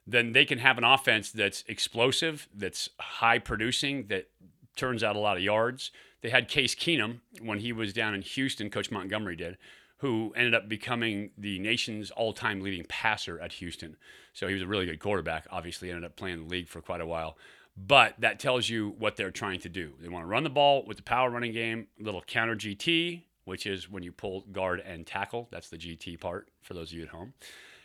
then 0.07 0.31
they 0.31 0.43
can 0.43 0.57
have 0.57 0.79
an 0.79 0.83
offense 0.83 1.29
that's 1.31 1.63
explosive, 1.67 2.47
that's 2.51 2.89
high 2.99 3.37
producing, 3.37 4.07
that 4.07 4.31
turns 4.75 5.03
out 5.03 5.15
a 5.15 5.19
lot 5.19 5.37
of 5.37 5.43
yards. 5.43 5.91
They 6.21 6.31
had 6.31 6.47
Case 6.47 6.73
Keenum 6.73 7.19
when 7.43 7.59
he 7.59 7.71
was 7.71 7.93
down 7.93 8.15
in 8.15 8.23
Houston, 8.23 8.71
Coach 8.71 8.89
Montgomery 8.89 9.35
did, 9.35 9.59
who 9.97 10.33
ended 10.35 10.55
up 10.55 10.67
becoming 10.67 11.29
the 11.37 11.59
nation's 11.59 12.09
all-time 12.09 12.61
leading 12.61 12.85
passer 12.89 13.39
at 13.39 13.53
Houston. 13.53 13.97
So 14.33 14.47
he 14.47 14.55
was 14.55 14.63
a 14.63 14.67
really 14.67 14.87
good 14.87 14.99
quarterback. 14.99 15.45
Obviously, 15.51 15.91
ended 15.91 16.05
up 16.05 16.15
playing 16.15 16.39
the 16.39 16.49
league 16.49 16.69
for 16.69 16.81
quite 16.81 17.01
a 17.01 17.05
while. 17.05 17.37
But 17.77 18.15
that 18.19 18.39
tells 18.39 18.67
you 18.67 18.95
what 18.97 19.15
they're 19.15 19.29
trying 19.29 19.59
to 19.59 19.69
do. 19.69 19.93
They 20.01 20.09
want 20.09 20.23
to 20.23 20.27
run 20.27 20.43
the 20.43 20.49
ball 20.49 20.83
with 20.87 20.97
the 20.97 21.03
power 21.03 21.29
running 21.29 21.53
game, 21.53 21.87
little 21.99 22.21
counter 22.21 22.55
GT, 22.55 23.25
which 23.45 23.65
is 23.65 23.89
when 23.89 24.03
you 24.03 24.12
pull 24.12 24.41
guard 24.51 24.79
and 24.79 25.05
tackle. 25.05 25.47
That's 25.51 25.69
the 25.69 25.77
GT 25.77 26.19
part 26.19 26.50
for 26.62 26.73
those 26.73 26.91
of 26.91 26.97
you 26.97 27.03
at 27.03 27.09
home. 27.09 27.33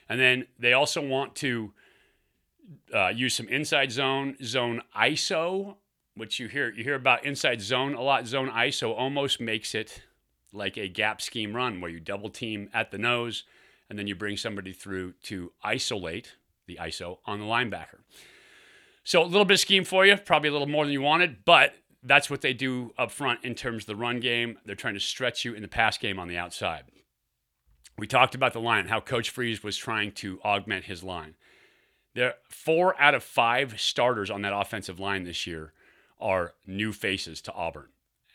And 0.08 0.20
then 0.20 0.46
they 0.58 0.72
also 0.72 1.06
want 1.06 1.34
to 1.36 1.72
uh, 2.94 3.08
use 3.08 3.34
some 3.34 3.48
inside 3.48 3.92
zone, 3.92 4.36
zone 4.42 4.82
ISO, 4.96 5.76
which 6.14 6.40
you 6.40 6.48
hear 6.48 6.72
you 6.72 6.84
hear 6.84 6.94
about 6.94 7.24
inside 7.24 7.60
zone 7.60 7.94
a 7.94 8.02
lot. 8.02 8.26
Zone 8.26 8.50
ISO 8.50 8.96
almost 8.96 9.40
makes 9.40 9.74
it 9.74 10.02
like 10.52 10.76
a 10.76 10.88
gap 10.88 11.20
scheme 11.20 11.54
run 11.54 11.80
where 11.80 11.90
you 11.90 12.00
double 12.00 12.30
team 12.30 12.68
at 12.72 12.90
the 12.90 12.98
nose 12.98 13.44
and 13.88 13.98
then 13.98 14.06
you 14.06 14.14
bring 14.14 14.36
somebody 14.36 14.72
through 14.72 15.12
to 15.24 15.52
isolate 15.62 16.36
the 16.66 16.78
ISO 16.80 17.18
on 17.26 17.38
the 17.38 17.44
linebacker. 17.44 18.00
So 19.04 19.22
a 19.22 19.24
little 19.24 19.44
bit 19.44 19.54
of 19.54 19.60
scheme 19.60 19.84
for 19.84 20.04
you, 20.04 20.16
probably 20.16 20.50
a 20.50 20.52
little 20.52 20.68
more 20.68 20.84
than 20.84 20.92
you 20.92 21.00
wanted, 21.00 21.44
but 21.44 21.74
that's 22.08 22.30
what 22.30 22.40
they 22.40 22.54
do 22.54 22.92
up 22.98 23.10
front 23.10 23.44
in 23.44 23.54
terms 23.54 23.84
of 23.84 23.86
the 23.86 23.96
run 23.96 24.20
game. 24.20 24.58
They're 24.64 24.74
trying 24.74 24.94
to 24.94 25.00
stretch 25.00 25.44
you 25.44 25.54
in 25.54 25.62
the 25.62 25.68
pass 25.68 25.98
game 25.98 26.18
on 26.18 26.28
the 26.28 26.36
outside. 26.36 26.84
We 27.98 28.06
talked 28.06 28.34
about 28.34 28.52
the 28.52 28.60
line, 28.60 28.86
how 28.86 29.00
Coach 29.00 29.30
Freeze 29.30 29.62
was 29.62 29.76
trying 29.76 30.12
to 30.12 30.40
augment 30.42 30.84
his 30.84 31.02
line. 31.02 31.34
There, 32.14 32.34
four 32.48 33.00
out 33.00 33.14
of 33.14 33.22
five 33.22 33.80
starters 33.80 34.30
on 34.30 34.42
that 34.42 34.56
offensive 34.56 34.98
line 34.98 35.24
this 35.24 35.46
year 35.46 35.72
are 36.20 36.54
new 36.66 36.92
faces 36.92 37.40
to 37.42 37.52
Auburn, 37.52 37.88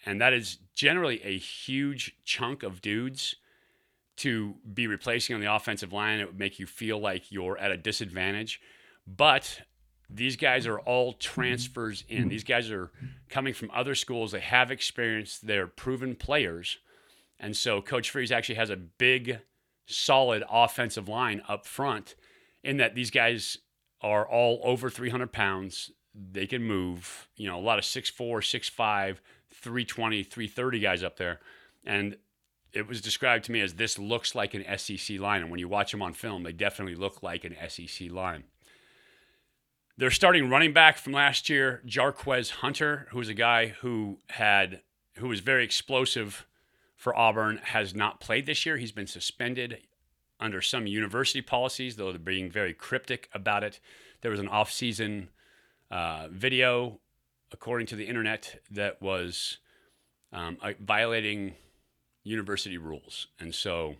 and 0.05 0.21
that 0.21 0.33
is 0.33 0.59
generally 0.75 1.21
a 1.23 1.37
huge 1.37 2.15
chunk 2.23 2.63
of 2.63 2.81
dudes 2.81 3.35
to 4.17 4.55
be 4.73 4.85
replacing 4.85 5.33
on 5.33 5.41
the 5.41 5.53
offensive 5.53 5.91
line. 5.91 6.19
It 6.19 6.27
would 6.27 6.39
make 6.39 6.59
you 6.59 6.67
feel 6.67 6.99
like 6.99 7.31
you're 7.31 7.57
at 7.57 7.71
a 7.71 7.77
disadvantage, 7.77 8.61
but 9.07 9.61
these 10.09 10.35
guys 10.35 10.67
are 10.67 10.79
all 10.79 11.13
transfers 11.13 12.03
in. 12.07 12.21
Mm-hmm. 12.21 12.29
These 12.29 12.43
guys 12.43 12.71
are 12.71 12.91
coming 13.29 13.53
from 13.53 13.71
other 13.73 13.95
schools. 13.95 14.31
They 14.31 14.39
have 14.39 14.71
experience. 14.71 15.39
They're 15.39 15.67
proven 15.67 16.15
players. 16.15 16.77
And 17.39 17.55
so 17.55 17.81
Coach 17.81 18.09
Freeze 18.09 18.31
actually 18.31 18.55
has 18.55 18.69
a 18.69 18.75
big, 18.75 19.39
solid 19.85 20.43
offensive 20.49 21.09
line 21.09 21.41
up 21.47 21.65
front 21.65 22.15
in 22.63 22.77
that 22.77 22.95
these 22.95 23.11
guys 23.11 23.57
are 24.01 24.27
all 24.27 24.59
over 24.63 24.89
300 24.89 25.31
pounds. 25.31 25.91
They 26.13 26.45
can 26.45 26.63
move, 26.63 27.27
you 27.35 27.49
know, 27.49 27.57
a 27.57 27.61
lot 27.61 27.79
of 27.79 27.85
6'4, 27.85 28.15
6'5, 28.17 29.17
320, 29.51 30.23
330 30.23 30.79
guys 30.79 31.03
up 31.03 31.17
there. 31.17 31.39
And 31.85 32.17
it 32.71 32.87
was 32.87 33.01
described 33.01 33.45
to 33.45 33.51
me 33.51 33.61
as 33.61 33.75
this 33.75 33.99
looks 33.99 34.35
like 34.35 34.53
an 34.53 34.65
SEC 34.77 35.19
line. 35.19 35.41
And 35.41 35.51
when 35.51 35.59
you 35.59 35.67
watch 35.67 35.91
them 35.91 36.01
on 36.01 36.13
film, 36.13 36.43
they 36.43 36.51
definitely 36.51 36.95
look 36.95 37.23
like 37.23 37.43
an 37.43 37.55
SEC 37.67 38.11
line. 38.11 38.45
They're 39.95 40.11
starting 40.11 40.49
running 40.49 40.73
back 40.73 40.97
from 40.97 41.13
last 41.13 41.49
year, 41.49 41.83
Jarquez 41.85 42.49
Hunter, 42.49 43.07
who 43.11 43.19
was 43.19 43.29
a 43.29 43.35
guy 43.35 43.67
who 43.67 44.17
had 44.29 44.81
who 45.17 45.27
was 45.27 45.39
very 45.39 45.63
explosive 45.63 46.47
for 46.95 47.15
Auburn, 47.15 47.57
has 47.57 47.93
not 47.93 48.19
played 48.19 48.47
this 48.47 48.65
year. 48.65 48.77
He's 48.77 48.91
been 48.91 49.05
suspended 49.05 49.81
under 50.39 50.61
some 50.61 50.87
university 50.87 51.41
policies, 51.41 51.95
though 51.95 52.11
they're 52.11 52.19
being 52.19 52.49
very 52.49 52.73
cryptic 52.73 53.29
about 53.33 53.63
it. 53.63 53.79
There 54.21 54.31
was 54.31 54.39
an 54.39 54.47
off-season 54.47 55.29
uh, 55.91 56.27
video, 56.31 56.99
according 57.51 57.85
to 57.87 57.95
the 57.95 58.05
internet, 58.05 58.59
that 58.71 58.99
was 58.99 59.59
um, 60.31 60.57
violating 60.79 61.53
university 62.23 62.79
rules, 62.79 63.27
and 63.39 63.53
so 63.53 63.97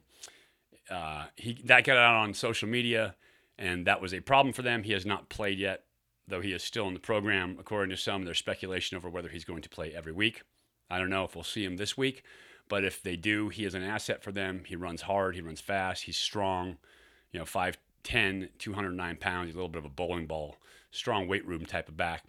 uh, 0.90 1.26
he 1.36 1.62
that 1.66 1.84
got 1.84 1.98
out 1.98 2.16
on 2.16 2.34
social 2.34 2.68
media 2.68 3.16
and 3.64 3.88
that 3.88 4.02
was 4.02 4.14
a 4.14 4.20
problem 4.20 4.52
for 4.52 4.62
them. 4.62 4.84
He 4.84 4.92
has 4.92 5.06
not 5.06 5.30
played 5.30 5.58
yet, 5.58 5.86
though 6.28 6.42
he 6.42 6.52
is 6.52 6.62
still 6.62 6.86
in 6.90 6.94
the 6.94 7.00
program. 7.00 7.56
According 7.58 7.96
to 7.96 8.02
some, 8.02 8.26
there's 8.26 8.38
speculation 8.38 8.98
over 8.98 9.10
whether 9.10 9.30
he's 9.30 9.46
going 9.46 9.62
to 9.62 9.70
play 9.70 9.94
every 9.96 10.12
week. 10.12 10.42
I 10.90 11.00
don't 11.00 11.10
know 11.10 11.24
if 11.24 11.34
we'll 11.34 11.46
see 11.46 11.64
him 11.64 11.78
this 11.78 11.98
week, 11.98 12.24
but 12.68 12.84
if 12.84 13.02
they 13.02 13.16
do, 13.16 13.48
he 13.48 13.64
is 13.64 13.74
an 13.74 13.82
asset 13.82 14.22
for 14.22 14.34
them. 14.34 14.64
He 14.68 14.76
runs 14.76 15.04
hard, 15.04 15.36
he 15.36 15.42
runs 15.42 15.62
fast, 15.62 16.04
he's 16.04 16.18
strong, 16.18 16.76
you 17.32 17.40
know, 17.40 17.46
5'10, 17.46 18.50
209 18.60 19.16
pounds, 19.16 19.52
a 19.52 19.54
little 19.54 19.70
bit 19.70 19.80
of 19.80 19.86
a 19.86 19.90
bowling 19.90 20.28
ball, 20.28 20.58
strong 20.92 21.30
weight 21.30 21.48
room 21.48 21.66
type 21.66 21.88
of 21.88 21.96
back. 21.96 22.26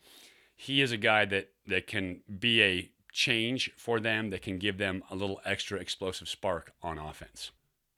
He 0.54 0.80
is 0.80 0.92
a 0.92 0.96
guy 0.96 1.24
that, 1.24 1.50
that 1.66 1.88
can 1.88 2.20
be 2.38 2.62
a 2.62 2.90
change 3.10 3.72
for 3.76 3.98
them, 3.98 4.30
that 4.30 4.42
can 4.42 4.58
give 4.58 4.78
them 4.78 5.02
a 5.10 5.16
little 5.16 5.40
extra 5.44 5.80
explosive 5.80 6.28
spark 6.28 6.74
on 6.80 6.96
offense. 6.96 7.50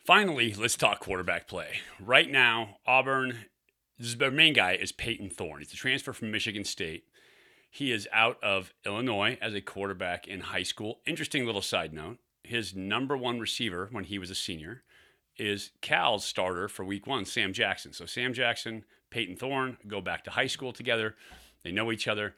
Finally, 0.07 0.55
let's 0.55 0.77
talk 0.77 1.01
quarterback 1.01 1.49
play. 1.49 1.81
Right 1.99 2.31
now, 2.31 2.77
Auburn, 2.87 3.47
main 4.31 4.53
guy 4.53 4.75
is 4.75 4.93
Payton 4.93 5.31
Thorne. 5.31 5.59
He's 5.59 5.73
a 5.73 5.77
transfer 5.77 6.13
from 6.13 6.31
Michigan 6.31 6.63
State. 6.63 7.07
He 7.69 7.91
is 7.91 8.07
out 8.13 8.39
of 8.41 8.73
Illinois 8.87 9.37
as 9.43 9.53
a 9.53 9.61
quarterback 9.61 10.29
in 10.29 10.41
high 10.41 10.63
school. 10.63 11.01
Interesting 11.09 11.45
little 11.45 11.61
side 11.61 11.93
note 11.93 12.19
his 12.45 12.77
number 12.77 13.17
one 13.17 13.41
receiver 13.41 13.89
when 13.91 14.05
he 14.05 14.21
was 14.21 14.31
a 14.31 14.35
senior 14.37 14.85
is 15.37 15.73
Cal's 15.81 16.25
starter 16.25 16.69
for 16.69 16.85
week 16.85 17.09
one, 17.09 17.25
Sam 17.25 17.53
Jackson. 17.53 17.93
So 17.93 18.07
Sam 18.07 18.33
Jackson, 18.33 18.85
Payton 19.11 19.35
Thorne 19.35 19.77
go 19.89 20.01
back 20.01 20.23
to 20.25 20.31
high 20.31 20.47
school 20.47 20.73
together. 20.73 21.17
They 21.65 21.73
know 21.73 21.91
each 21.91 22.07
other. 22.07 22.37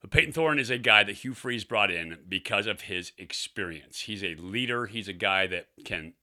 But 0.00 0.10
Payton 0.10 0.32
Thorne 0.32 0.58
is 0.58 0.70
a 0.70 0.78
guy 0.78 1.04
that 1.04 1.16
Hugh 1.16 1.34
Freeze 1.34 1.64
brought 1.64 1.90
in 1.90 2.16
because 2.26 2.66
of 2.66 2.80
his 2.82 3.12
experience. 3.18 4.00
He's 4.00 4.24
a 4.24 4.36
leader. 4.36 4.86
He's 4.86 5.08
a 5.08 5.12
guy 5.12 5.46
that 5.48 5.66
can 5.84 6.14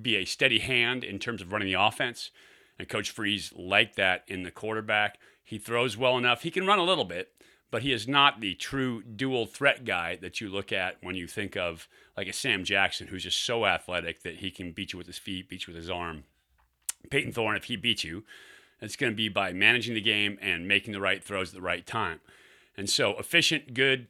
be 0.00 0.16
a 0.16 0.24
steady 0.24 0.58
hand 0.58 1.04
in 1.04 1.18
terms 1.18 1.42
of 1.42 1.52
running 1.52 1.68
the 1.68 1.80
offense. 1.80 2.30
And 2.78 2.88
Coach 2.88 3.10
Freeze 3.10 3.52
liked 3.54 3.96
that 3.96 4.24
in 4.26 4.42
the 4.42 4.50
quarterback. 4.50 5.18
He 5.44 5.58
throws 5.58 5.96
well 5.96 6.16
enough. 6.16 6.42
He 6.42 6.50
can 6.50 6.66
run 6.66 6.78
a 6.78 6.84
little 6.84 7.04
bit, 7.04 7.32
but 7.70 7.82
he 7.82 7.92
is 7.92 8.08
not 8.08 8.40
the 8.40 8.54
true 8.54 9.02
dual 9.02 9.46
threat 9.46 9.84
guy 9.84 10.16
that 10.16 10.40
you 10.40 10.48
look 10.48 10.72
at 10.72 10.96
when 11.02 11.14
you 11.14 11.26
think 11.26 11.56
of 11.56 11.88
like 12.16 12.28
a 12.28 12.32
Sam 12.32 12.64
Jackson, 12.64 13.08
who's 13.08 13.24
just 13.24 13.44
so 13.44 13.66
athletic 13.66 14.22
that 14.22 14.36
he 14.36 14.50
can 14.50 14.72
beat 14.72 14.92
you 14.92 14.96
with 14.96 15.06
his 15.06 15.18
feet, 15.18 15.48
beat 15.48 15.66
you 15.66 15.72
with 15.72 15.82
his 15.82 15.90
arm. 15.90 16.24
Payton 17.10 17.32
Thorne, 17.32 17.56
if 17.56 17.64
he 17.64 17.76
beats 17.76 18.04
you, 18.04 18.24
it's 18.80 18.96
going 18.96 19.12
to 19.12 19.16
be 19.16 19.28
by 19.28 19.52
managing 19.52 19.94
the 19.94 20.00
game 20.00 20.38
and 20.40 20.66
making 20.66 20.92
the 20.92 21.00
right 21.00 21.22
throws 21.22 21.50
at 21.50 21.54
the 21.54 21.62
right 21.62 21.86
time. 21.86 22.20
And 22.76 22.88
so 22.88 23.16
efficient, 23.18 23.74
good 23.74 24.08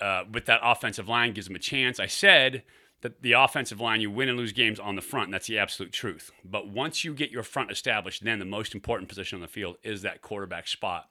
uh, 0.00 0.24
with 0.30 0.46
that 0.46 0.60
offensive 0.62 1.08
line 1.08 1.32
gives 1.32 1.48
him 1.48 1.56
a 1.56 1.60
chance. 1.60 1.98
I 1.98 2.06
said 2.06 2.62
that 3.00 3.22
the 3.22 3.32
offensive 3.32 3.80
line, 3.80 4.00
you 4.00 4.10
win 4.10 4.28
and 4.28 4.36
lose 4.36 4.52
games 4.52 4.80
on 4.80 4.96
the 4.96 5.02
front. 5.02 5.30
That's 5.30 5.46
the 5.46 5.58
absolute 5.58 5.92
truth. 5.92 6.30
But 6.44 6.68
once 6.68 7.04
you 7.04 7.14
get 7.14 7.30
your 7.30 7.42
front 7.42 7.70
established, 7.70 8.24
then 8.24 8.38
the 8.38 8.44
most 8.44 8.74
important 8.74 9.08
position 9.08 9.36
on 9.36 9.42
the 9.42 9.48
field 9.48 9.76
is 9.82 10.02
that 10.02 10.22
quarterback 10.22 10.66
spot. 10.66 11.08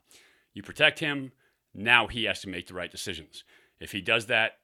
You 0.52 0.62
protect 0.62 0.98
him. 0.98 1.32
Now 1.74 2.06
he 2.06 2.24
has 2.24 2.40
to 2.42 2.48
make 2.48 2.66
the 2.66 2.74
right 2.74 2.90
decisions. 2.90 3.44
If 3.80 3.92
he 3.92 4.00
does 4.00 4.26
that, 4.26 4.58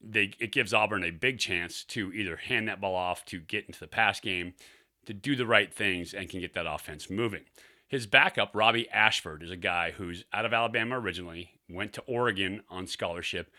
they, 0.00 0.32
it 0.38 0.52
gives 0.52 0.72
Auburn 0.72 1.02
a 1.02 1.10
big 1.10 1.38
chance 1.38 1.82
to 1.84 2.12
either 2.12 2.36
hand 2.36 2.68
that 2.68 2.80
ball 2.80 2.94
off 2.94 3.24
to 3.26 3.40
get 3.40 3.66
into 3.66 3.80
the 3.80 3.88
pass 3.88 4.20
game, 4.20 4.54
to 5.06 5.12
do 5.12 5.34
the 5.34 5.46
right 5.46 5.72
things, 5.72 6.14
and 6.14 6.28
can 6.28 6.40
get 6.40 6.54
that 6.54 6.72
offense 6.72 7.10
moving. 7.10 7.44
His 7.88 8.06
backup, 8.06 8.54
Robbie 8.54 8.88
Ashford, 8.90 9.42
is 9.42 9.50
a 9.50 9.56
guy 9.56 9.92
who's 9.92 10.24
out 10.32 10.44
of 10.44 10.52
Alabama 10.52 11.00
originally, 11.00 11.52
went 11.68 11.94
to 11.94 12.02
Oregon 12.02 12.62
on 12.68 12.86
scholarship, 12.86 13.50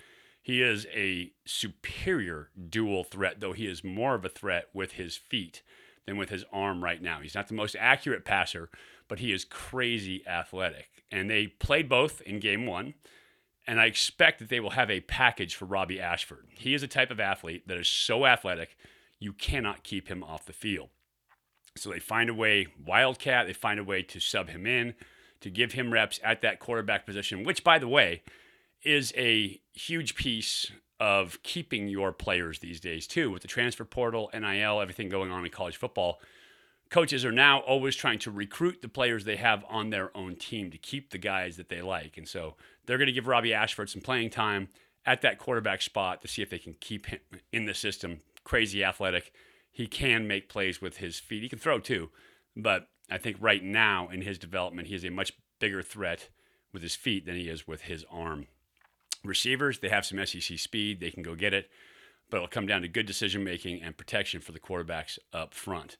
he 0.42 0.62
is 0.62 0.88
a 0.94 1.32
superior 1.46 2.50
dual 2.70 3.04
threat, 3.04 3.40
though 3.40 3.54
he 3.54 3.68
is 3.68 3.84
more 3.84 4.16
of 4.16 4.26
a 4.26 4.30
threat 4.30 4.70
with 4.74 4.94
his 4.94 5.18
feet 5.18 5.62
than 6.06 6.18
with 6.18 6.30
his 6.30 6.46
arm 6.52 6.84
right 6.84 7.02
now. 7.02 7.20
He's 7.20 7.36
not 7.36 7.48
the 7.48 7.54
most 7.54 7.76
accurate 7.80 8.26
passer, 8.26 8.70
but 9.08 9.20
he 9.20 9.32
is 9.32 9.46
crazy 9.46 10.26
athletic. 10.28 11.04
And 11.12 11.30
they 11.30 11.48
played 11.48 11.90
both 11.90 12.22
in 12.22 12.40
game 12.40 12.66
one. 12.66 12.94
And 13.68 13.80
I 13.80 13.86
expect 13.86 14.40
that 14.40 14.50
they 14.50 14.60
will 14.60 14.72
have 14.72 14.90
a 14.90 15.02
package 15.02 15.54
for 15.54 15.66
Robbie 15.66 16.02
Ashford. 16.02 16.48
He 16.50 16.74
is 16.74 16.82
a 16.82 16.88
type 16.88 17.12
of 17.12 17.20
athlete 17.20 17.68
that 17.68 17.78
is 17.78 17.88
so 17.88 18.26
athletic, 18.26 18.76
you 19.20 19.34
cannot 19.34 19.84
keep 19.84 20.08
him 20.08 20.24
off 20.24 20.46
the 20.46 20.54
field. 20.54 20.90
So 21.76 21.92
they 21.92 22.00
find 22.00 22.30
a 22.30 22.34
way, 22.34 22.68
Wildcat, 22.84 23.46
they 23.46 23.54
find 23.54 23.80
a 23.80 23.84
way 23.84 24.02
to 24.04 24.20
sub 24.20 24.50
him 24.50 24.66
in, 24.66 24.96
to 25.42 25.52
give 25.52 25.74
him 25.74 25.94
reps 25.94 26.20
at 26.24 26.42
that 26.42 26.60
quarterback 26.60 27.06
position, 27.06 27.44
which, 27.44 27.64
by 27.64 27.78
the 27.78 27.88
way, 27.88 28.24
is 28.84 29.14
a 29.16 29.62
huge 29.80 30.16
piece 30.16 30.72
of 31.00 31.42
keeping 31.44 31.88
your 31.88 32.12
players 32.12 32.60
these 32.60 32.80
days 32.80 33.08
too 33.08 33.32
with 33.32 33.42
the 33.42 33.48
transfer 33.48 33.86
portal 33.86 34.30
nil 34.34 34.82
everything 34.82 35.08
going 35.10 35.32
on 35.32 35.46
in 35.46 35.52
college 35.52 35.78
football. 35.78 36.20
Coaches 36.90 37.24
are 37.24 37.32
now 37.32 37.60
always 37.60 37.96
trying 37.96 38.20
to 38.20 38.32
recruit 38.32 38.82
the 38.82 38.90
players 38.90 39.24
they 39.24 39.36
have 39.36 39.64
on 39.70 39.92
their 39.92 40.16
own 40.18 40.36
team 40.36 40.72
to 40.72 40.78
keep 40.78 41.12
the 41.12 41.20
guys 41.20 41.56
that 41.58 41.70
they 41.70 41.82
like. 41.82 42.18
And 42.18 42.28
so 42.28 42.56
they're 42.86 42.98
going 42.98 43.08
to 43.08 43.14
give 43.14 43.28
robbie 43.28 43.54
ashford 43.54 43.90
some 43.90 44.02
playing 44.02 44.32
time 44.32 44.70
at 45.06 45.22
that 45.22 45.38
quarterback 45.38 45.82
spot 45.82 46.22
to 46.22 46.28
see 46.28 46.42
if 46.42 46.50
they 46.50 46.58
can 46.58 46.74
keep 46.80 47.06
him 47.06 47.20
in 47.54 47.66
the 47.66 47.74
system. 47.74 48.22
Crazy 48.44 48.84
athletic. 48.84 49.32
He 49.72 49.88
can 49.88 50.28
make 50.28 50.50
plays 50.50 50.82
with 50.82 50.98
his 50.98 51.20
feet. 51.20 51.44
He 51.44 51.50
can 51.50 51.60
throw 51.60 51.80
too. 51.80 52.10
But 52.56 52.88
i 53.12 53.18
think 53.18 53.38
right 53.40 53.64
now 53.64 54.10
in 54.10 54.22
his 54.22 54.38
development 54.38 54.88
he 54.88 54.96
is 54.96 55.04
a 55.04 55.10
much 55.10 55.34
bigger 55.60 55.82
threat 55.82 56.30
with 56.72 56.82
his 56.82 56.96
feet 56.96 57.26
than 57.26 57.36
he 57.36 57.50
is 57.50 57.68
with 57.68 57.82
his 57.84 58.06
arm 58.12 58.48
Receivers, 59.24 59.80
they 59.80 59.90
have 59.90 60.06
some 60.06 60.24
SEC 60.26 60.58
speed, 60.58 61.00
they 61.00 61.12
can 61.12 61.24
go 61.24 61.36
get 61.36 61.54
it, 61.54 61.70
but 62.30 62.38
it'll 62.38 62.48
come 62.48 62.68
down 62.68 62.82
to 62.82 62.88
good 62.88 63.06
decision 63.06 63.44
making 63.44 63.82
and 63.82 63.98
protection 63.98 64.42
for 64.42 64.52
the 64.52 64.60
quarterbacks 64.60 65.20
up 65.34 65.54
front. 65.54 65.98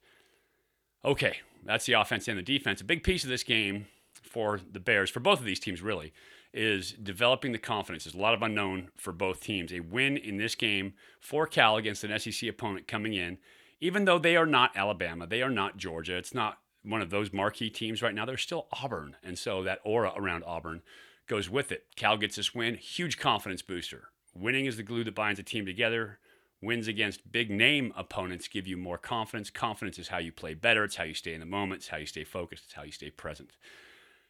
Okay, 1.04 1.38
that's 1.64 1.86
the 1.86 1.94
offense 1.94 2.28
and 2.28 2.38
the 2.38 2.42
defense. 2.42 2.80
A 2.80 2.84
big 2.84 3.02
piece 3.02 3.24
of 3.24 3.30
this 3.30 3.42
game 3.42 3.86
for 4.22 4.60
the 4.70 4.80
Bears, 4.80 5.10
for 5.10 5.20
both 5.20 5.38
of 5.38 5.44
these 5.44 5.60
teams 5.60 5.82
really, 5.82 6.12
is 6.52 6.92
developing 6.92 7.52
the 7.52 7.58
confidence. 7.58 8.04
There's 8.04 8.14
a 8.14 8.18
lot 8.18 8.34
of 8.34 8.42
unknown 8.42 8.90
for 8.96 9.12
both 9.12 9.40
teams. 9.40 9.72
A 9.72 9.80
win 9.80 10.16
in 10.16 10.36
this 10.36 10.54
game 10.54 10.94
for 11.20 11.46
Cal 11.46 11.76
against 11.76 12.04
an 12.04 12.18
SEC 12.18 12.48
opponent 12.48 12.88
coming 12.88 13.14
in, 13.14 13.38
even 13.80 14.04
though 14.04 14.18
they 14.18 14.36
are 14.36 14.46
not 14.46 14.76
Alabama, 14.76 15.26
they 15.26 15.42
are 15.42 15.50
not 15.50 15.76
Georgia, 15.76 16.16
it's 16.16 16.34
not 16.34 16.58
one 16.82 17.02
of 17.02 17.10
those 17.10 17.32
marquee 17.32 17.70
teams 17.70 18.02
right 18.02 18.14
now. 18.14 18.24
They're 18.24 18.36
still 18.36 18.66
Auburn. 18.72 19.16
And 19.22 19.38
so 19.38 19.62
that 19.62 19.80
aura 19.84 20.12
around 20.16 20.44
Auburn 20.46 20.82
goes 21.30 21.48
with 21.48 21.70
it. 21.70 21.84
Cal 21.94 22.16
gets 22.16 22.34
this 22.34 22.56
win, 22.56 22.74
huge 22.74 23.16
confidence 23.16 23.62
booster. 23.62 24.08
Winning 24.34 24.66
is 24.66 24.76
the 24.76 24.82
glue 24.82 25.04
that 25.04 25.14
binds 25.14 25.38
a 25.38 25.44
team 25.44 25.64
together. 25.64 26.18
Wins 26.60 26.88
against 26.88 27.30
big 27.30 27.50
name 27.50 27.92
opponents 27.96 28.48
give 28.48 28.66
you 28.66 28.76
more 28.76 28.98
confidence. 28.98 29.48
Confidence 29.48 29.96
is 29.96 30.08
how 30.08 30.18
you 30.18 30.32
play 30.32 30.54
better. 30.54 30.82
It's 30.82 30.96
how 30.96 31.04
you 31.04 31.14
stay 31.14 31.32
in 31.32 31.40
the 31.40 31.46
moment. 31.46 31.82
It's 31.82 31.88
how 31.88 31.98
you 31.98 32.06
stay 32.06 32.24
focused. 32.24 32.64
It's 32.66 32.74
how 32.74 32.82
you 32.82 32.90
stay 32.90 33.10
present. 33.10 33.52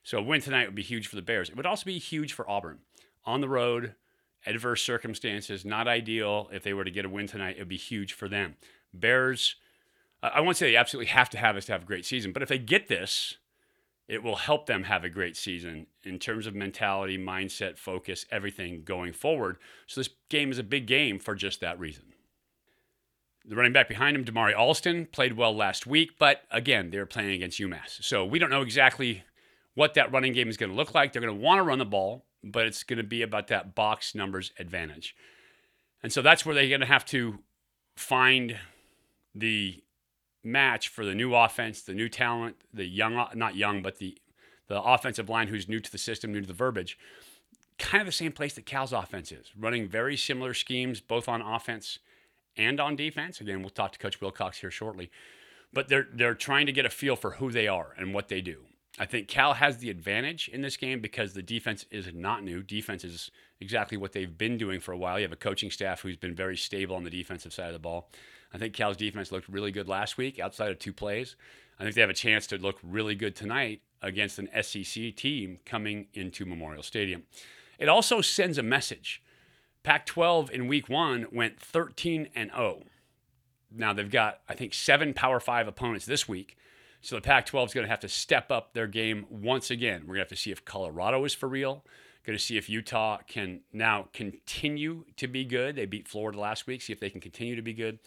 So 0.04 0.18
a 0.18 0.22
win 0.22 0.42
tonight 0.42 0.66
would 0.66 0.74
be 0.74 0.82
huge 0.82 1.06
for 1.06 1.16
the 1.16 1.22
Bears. 1.22 1.48
It 1.48 1.56
would 1.56 1.66
also 1.66 1.86
be 1.86 1.98
huge 1.98 2.34
for 2.34 2.48
Auburn 2.48 2.80
on 3.24 3.40
the 3.40 3.48
road, 3.48 3.94
adverse 4.44 4.82
circumstances, 4.82 5.64
not 5.64 5.88
ideal. 5.88 6.50
If 6.52 6.62
they 6.62 6.74
were 6.74 6.84
to 6.84 6.90
get 6.90 7.06
a 7.06 7.08
win 7.08 7.26
tonight, 7.26 7.56
it 7.56 7.60
would 7.60 7.68
be 7.68 7.78
huge 7.78 8.12
for 8.12 8.28
them. 8.28 8.56
Bears, 8.92 9.56
I 10.22 10.40
won't 10.40 10.58
say 10.58 10.70
they 10.70 10.76
absolutely 10.76 11.12
have 11.12 11.30
to 11.30 11.38
have 11.38 11.54
this 11.54 11.64
to 11.66 11.72
have 11.72 11.82
a 11.82 11.86
great 11.86 12.04
season, 12.04 12.32
but 12.32 12.42
if 12.42 12.50
they 12.50 12.58
get 12.58 12.88
this, 12.88 13.38
it 14.10 14.24
will 14.24 14.34
help 14.34 14.66
them 14.66 14.82
have 14.82 15.04
a 15.04 15.08
great 15.08 15.36
season 15.36 15.86
in 16.02 16.18
terms 16.18 16.48
of 16.48 16.52
mentality, 16.52 17.16
mindset, 17.16 17.78
focus, 17.78 18.26
everything 18.32 18.82
going 18.82 19.12
forward. 19.12 19.56
So 19.86 20.00
this 20.00 20.10
game 20.28 20.50
is 20.50 20.58
a 20.58 20.64
big 20.64 20.88
game 20.88 21.20
for 21.20 21.36
just 21.36 21.60
that 21.60 21.78
reason. 21.78 22.06
The 23.44 23.54
running 23.54 23.72
back 23.72 23.88
behind 23.88 24.16
him, 24.16 24.24
Damari 24.24 24.52
Alston, 24.52 25.06
played 25.06 25.34
well 25.34 25.54
last 25.54 25.86
week, 25.86 26.18
but 26.18 26.42
again, 26.50 26.90
they're 26.90 27.06
playing 27.06 27.30
against 27.30 27.60
UMass. 27.60 28.02
So 28.02 28.24
we 28.24 28.40
don't 28.40 28.50
know 28.50 28.62
exactly 28.62 29.22
what 29.74 29.94
that 29.94 30.10
running 30.10 30.32
game 30.32 30.48
is 30.48 30.56
going 30.56 30.70
to 30.70 30.76
look 30.76 30.92
like. 30.92 31.12
They're 31.12 31.22
going 31.22 31.38
to 31.38 31.40
want 31.40 31.60
to 31.60 31.62
run 31.62 31.78
the 31.78 31.84
ball, 31.84 32.26
but 32.42 32.66
it's 32.66 32.82
going 32.82 32.96
to 32.96 33.04
be 33.04 33.22
about 33.22 33.46
that 33.46 33.76
box 33.76 34.16
numbers 34.16 34.50
advantage. 34.58 35.14
And 36.02 36.12
so 36.12 36.20
that's 36.20 36.44
where 36.44 36.56
they're 36.56 36.68
going 36.68 36.80
to 36.80 36.86
have 36.86 37.04
to 37.06 37.38
find 37.94 38.56
the 39.36 39.84
match 40.42 40.88
for 40.88 41.04
the 41.04 41.14
new 41.14 41.34
offense, 41.34 41.82
the 41.82 41.94
new 41.94 42.08
talent, 42.08 42.56
the 42.72 42.86
young, 42.86 43.26
not 43.34 43.56
young, 43.56 43.82
but 43.82 43.98
the, 43.98 44.16
the 44.68 44.80
offensive 44.80 45.28
line 45.28 45.48
who's 45.48 45.68
new 45.68 45.80
to 45.80 45.92
the 45.92 45.98
system, 45.98 46.32
new 46.32 46.40
to 46.40 46.46
the 46.46 46.52
verbiage. 46.52 46.98
Kind 47.78 48.02
of 48.02 48.06
the 48.06 48.12
same 48.12 48.32
place 48.32 48.54
that 48.54 48.66
Cal's 48.66 48.92
offense 48.92 49.32
is, 49.32 49.52
running 49.58 49.88
very 49.88 50.16
similar 50.16 50.54
schemes, 50.54 51.00
both 51.00 51.28
on 51.28 51.40
offense 51.40 51.98
and 52.56 52.80
on 52.80 52.96
defense. 52.96 53.40
Again, 53.40 53.60
we'll 53.60 53.70
talk 53.70 53.92
to 53.92 53.98
Coach 53.98 54.20
Wilcox 54.20 54.58
here 54.58 54.70
shortly. 54.70 55.10
But 55.72 55.88
they're, 55.88 56.08
they're 56.12 56.34
trying 56.34 56.66
to 56.66 56.72
get 56.72 56.84
a 56.84 56.90
feel 56.90 57.16
for 57.16 57.32
who 57.32 57.50
they 57.50 57.68
are 57.68 57.94
and 57.96 58.12
what 58.12 58.28
they 58.28 58.40
do. 58.40 58.64
I 58.98 59.06
think 59.06 59.28
Cal 59.28 59.54
has 59.54 59.78
the 59.78 59.88
advantage 59.88 60.48
in 60.52 60.62
this 60.62 60.76
game 60.76 61.00
because 61.00 61.32
the 61.32 61.42
defense 61.42 61.86
is 61.90 62.12
not 62.12 62.42
new. 62.42 62.62
Defense 62.62 63.04
is 63.04 63.30
exactly 63.60 63.96
what 63.96 64.12
they've 64.12 64.36
been 64.36 64.58
doing 64.58 64.80
for 64.80 64.92
a 64.92 64.98
while. 64.98 65.18
You 65.18 65.24
have 65.24 65.32
a 65.32 65.36
coaching 65.36 65.70
staff 65.70 66.02
who's 66.02 66.16
been 66.16 66.34
very 66.34 66.56
stable 66.56 66.96
on 66.96 67.04
the 67.04 67.10
defensive 67.10 67.52
side 67.52 67.68
of 67.68 67.72
the 67.72 67.78
ball. 67.78 68.10
I 68.52 68.58
think 68.58 68.74
Cal's 68.74 68.96
defense 68.96 69.30
looked 69.30 69.48
really 69.48 69.70
good 69.70 69.88
last 69.88 70.16
week 70.16 70.38
outside 70.38 70.70
of 70.70 70.78
two 70.78 70.92
plays. 70.92 71.36
I 71.78 71.82
think 71.82 71.94
they 71.94 72.00
have 72.00 72.10
a 72.10 72.14
chance 72.14 72.46
to 72.48 72.58
look 72.58 72.78
really 72.82 73.14
good 73.14 73.34
tonight 73.34 73.80
against 74.02 74.38
an 74.38 74.48
SEC 74.62 75.14
team 75.16 75.58
coming 75.64 76.06
into 76.14 76.44
Memorial 76.44 76.82
Stadium. 76.82 77.24
It 77.78 77.88
also 77.88 78.20
sends 78.20 78.58
a 78.58 78.62
message. 78.62 79.22
Pac 79.82 80.04
12 80.04 80.50
in 80.50 80.68
week 80.68 80.88
one 80.88 81.26
went 81.32 81.58
13 81.58 82.28
and 82.34 82.50
0. 82.50 82.82
Now 83.70 83.92
they've 83.92 84.10
got, 84.10 84.40
I 84.48 84.54
think, 84.54 84.74
seven 84.74 85.14
Power 85.14 85.40
Five 85.40 85.68
opponents 85.68 86.04
this 86.04 86.28
week. 86.28 86.56
So 87.00 87.16
the 87.16 87.22
Pac 87.22 87.46
12 87.46 87.70
is 87.70 87.74
going 87.74 87.86
to 87.86 87.90
have 87.90 88.00
to 88.00 88.08
step 88.08 88.50
up 88.50 88.74
their 88.74 88.86
game 88.86 89.26
once 89.30 89.70
again. 89.70 90.02
We're 90.02 90.16
going 90.16 90.16
to 90.16 90.22
have 90.22 90.28
to 90.28 90.36
see 90.36 90.50
if 90.50 90.64
Colorado 90.64 91.24
is 91.24 91.32
for 91.32 91.48
real. 91.48 91.84
Going 92.26 92.36
to 92.36 92.44
see 92.44 92.58
if 92.58 92.68
Utah 92.68 93.18
can 93.26 93.60
now 93.72 94.08
continue 94.12 95.04
to 95.16 95.26
be 95.26 95.44
good. 95.44 95.76
They 95.76 95.86
beat 95.86 96.06
Florida 96.06 96.38
last 96.38 96.66
week. 96.66 96.82
See 96.82 96.92
if 96.92 97.00
they 97.00 97.08
can 97.08 97.22
continue 97.22 97.56
to 97.56 97.62
be 97.62 97.72
good. 97.72 97.98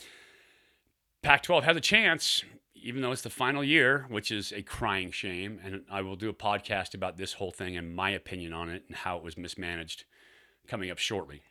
Pac 1.24 1.44
12 1.44 1.64
has 1.64 1.78
a 1.78 1.82
chance, 1.82 2.44
even 2.76 3.02
though 3.02 3.14
it's 3.14 3.22
the 3.22 3.30
final 3.30 3.64
year, 3.64 4.06
which 4.10 4.30
is 4.30 4.52
a 4.52 4.62
crying 4.62 5.10
shame. 5.10 5.58
And 5.64 5.84
I 5.90 6.02
will 6.02 6.18
do 6.18 6.30
a 6.30 6.34
podcast 6.34 6.94
about 6.94 7.16
this 7.16 7.34
whole 7.34 7.52
thing 7.52 7.78
and 7.78 7.96
my 7.96 8.10
opinion 8.10 8.52
on 8.52 8.70
it 8.70 8.84
and 8.88 8.98
how 8.98 9.16
it 9.16 9.24
was 9.24 9.38
mismanaged 9.38 10.04
coming 10.68 10.92
up 10.92 10.98
shortly. 10.98 11.42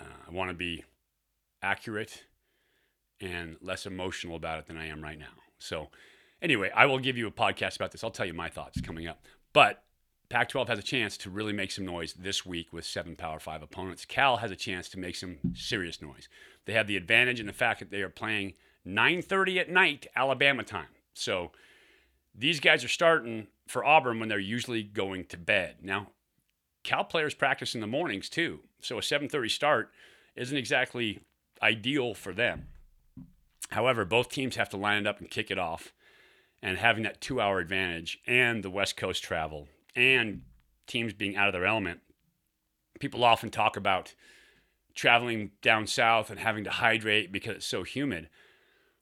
Uh, 0.00 0.04
I 0.28 0.30
want 0.30 0.50
to 0.50 0.54
be 0.54 0.84
accurate 1.62 2.24
and 3.20 3.56
less 3.60 3.86
emotional 3.86 4.36
about 4.36 4.60
it 4.60 4.66
than 4.66 4.76
I 4.76 4.86
am 4.86 5.02
right 5.02 5.18
now. 5.18 5.26
So, 5.58 5.88
anyway, 6.40 6.70
I 6.72 6.86
will 6.86 7.00
give 7.00 7.16
you 7.16 7.26
a 7.26 7.32
podcast 7.32 7.74
about 7.74 7.90
this. 7.90 8.04
I'll 8.04 8.10
tell 8.10 8.26
you 8.26 8.34
my 8.34 8.48
thoughts 8.48 8.80
coming 8.80 9.08
up. 9.08 9.24
But 9.52 9.82
Pac 10.28 10.48
12 10.48 10.68
has 10.68 10.78
a 10.78 10.82
chance 10.82 11.16
to 11.18 11.30
really 11.30 11.52
make 11.52 11.70
some 11.70 11.84
noise 11.84 12.12
this 12.14 12.44
week 12.44 12.72
with 12.72 12.84
seven 12.84 13.14
Power 13.14 13.38
Five 13.38 13.62
opponents. 13.62 14.04
Cal 14.04 14.38
has 14.38 14.50
a 14.50 14.56
chance 14.56 14.88
to 14.88 14.98
make 14.98 15.14
some 15.14 15.38
serious 15.54 16.02
noise. 16.02 16.28
They 16.64 16.72
have 16.72 16.88
the 16.88 16.96
advantage 16.96 17.38
in 17.38 17.46
the 17.46 17.52
fact 17.52 17.78
that 17.78 17.90
they 17.90 18.02
are 18.02 18.08
playing 18.08 18.54
9:30 18.84 19.60
at 19.60 19.70
night 19.70 20.06
Alabama 20.16 20.64
time. 20.64 20.88
So 21.14 21.52
these 22.34 22.58
guys 22.58 22.82
are 22.82 22.88
starting 22.88 23.46
for 23.68 23.84
Auburn 23.84 24.18
when 24.18 24.28
they're 24.28 24.38
usually 24.38 24.82
going 24.82 25.26
to 25.26 25.36
bed. 25.36 25.76
Now, 25.82 26.10
Cal 26.82 27.04
players 27.04 27.34
practice 27.34 27.74
in 27.74 27.80
the 27.80 27.86
mornings 27.86 28.28
too. 28.28 28.60
So 28.80 28.98
a 28.98 29.02
7:30 29.02 29.48
start 29.48 29.92
isn't 30.34 30.56
exactly 30.56 31.20
ideal 31.62 32.14
for 32.14 32.32
them. 32.32 32.68
However, 33.70 34.04
both 34.04 34.28
teams 34.28 34.56
have 34.56 34.68
to 34.70 34.76
line 34.76 35.02
it 35.02 35.06
up 35.06 35.20
and 35.20 35.30
kick 35.30 35.52
it 35.52 35.58
off. 35.58 35.92
And 36.62 36.78
having 36.78 37.04
that 37.04 37.20
two 37.20 37.40
hour 37.40 37.60
advantage 37.60 38.18
and 38.26 38.64
the 38.64 38.70
West 38.70 38.96
Coast 38.96 39.22
travel 39.22 39.68
and 39.96 40.42
teams 40.86 41.12
being 41.12 41.36
out 41.36 41.48
of 41.48 41.52
their 41.52 41.66
element, 41.66 42.00
people 43.00 43.24
often 43.24 43.50
talk 43.50 43.76
about 43.76 44.14
traveling 44.94 45.50
down 45.62 45.86
south 45.86 46.30
and 46.30 46.38
having 46.38 46.64
to 46.64 46.70
hydrate 46.70 47.32
because 47.32 47.56
it's 47.56 47.66
so 47.66 47.82
humid. 47.82 48.28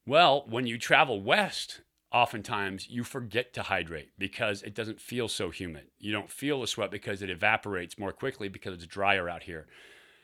Well, 0.07 0.45
when 0.49 0.67
you 0.67 0.79
travel 0.79 1.21
west, 1.21 1.81
oftentimes 2.13 2.89
you 2.89 3.05
forget 3.05 3.53
to 3.55 3.63
hydrate 3.63 4.13
because 4.19 4.63
it 4.63 4.75
doesn't 4.75 5.01
feel 5.01 5.29
so 5.29 5.51
humid. 5.51 5.89
You 5.99 6.13
don't 6.13 6.31
feel 6.31 6.61
the 6.61 6.67
sweat 6.67 6.91
because 6.91 7.23
it 7.23 7.31
evaporates 7.31 7.99
more 7.99 8.13
quickly 8.13 8.49
because 8.49 8.75
it's 8.75 8.87
drier 8.87 9.29
out 9.29 9.45
here. 9.45 9.67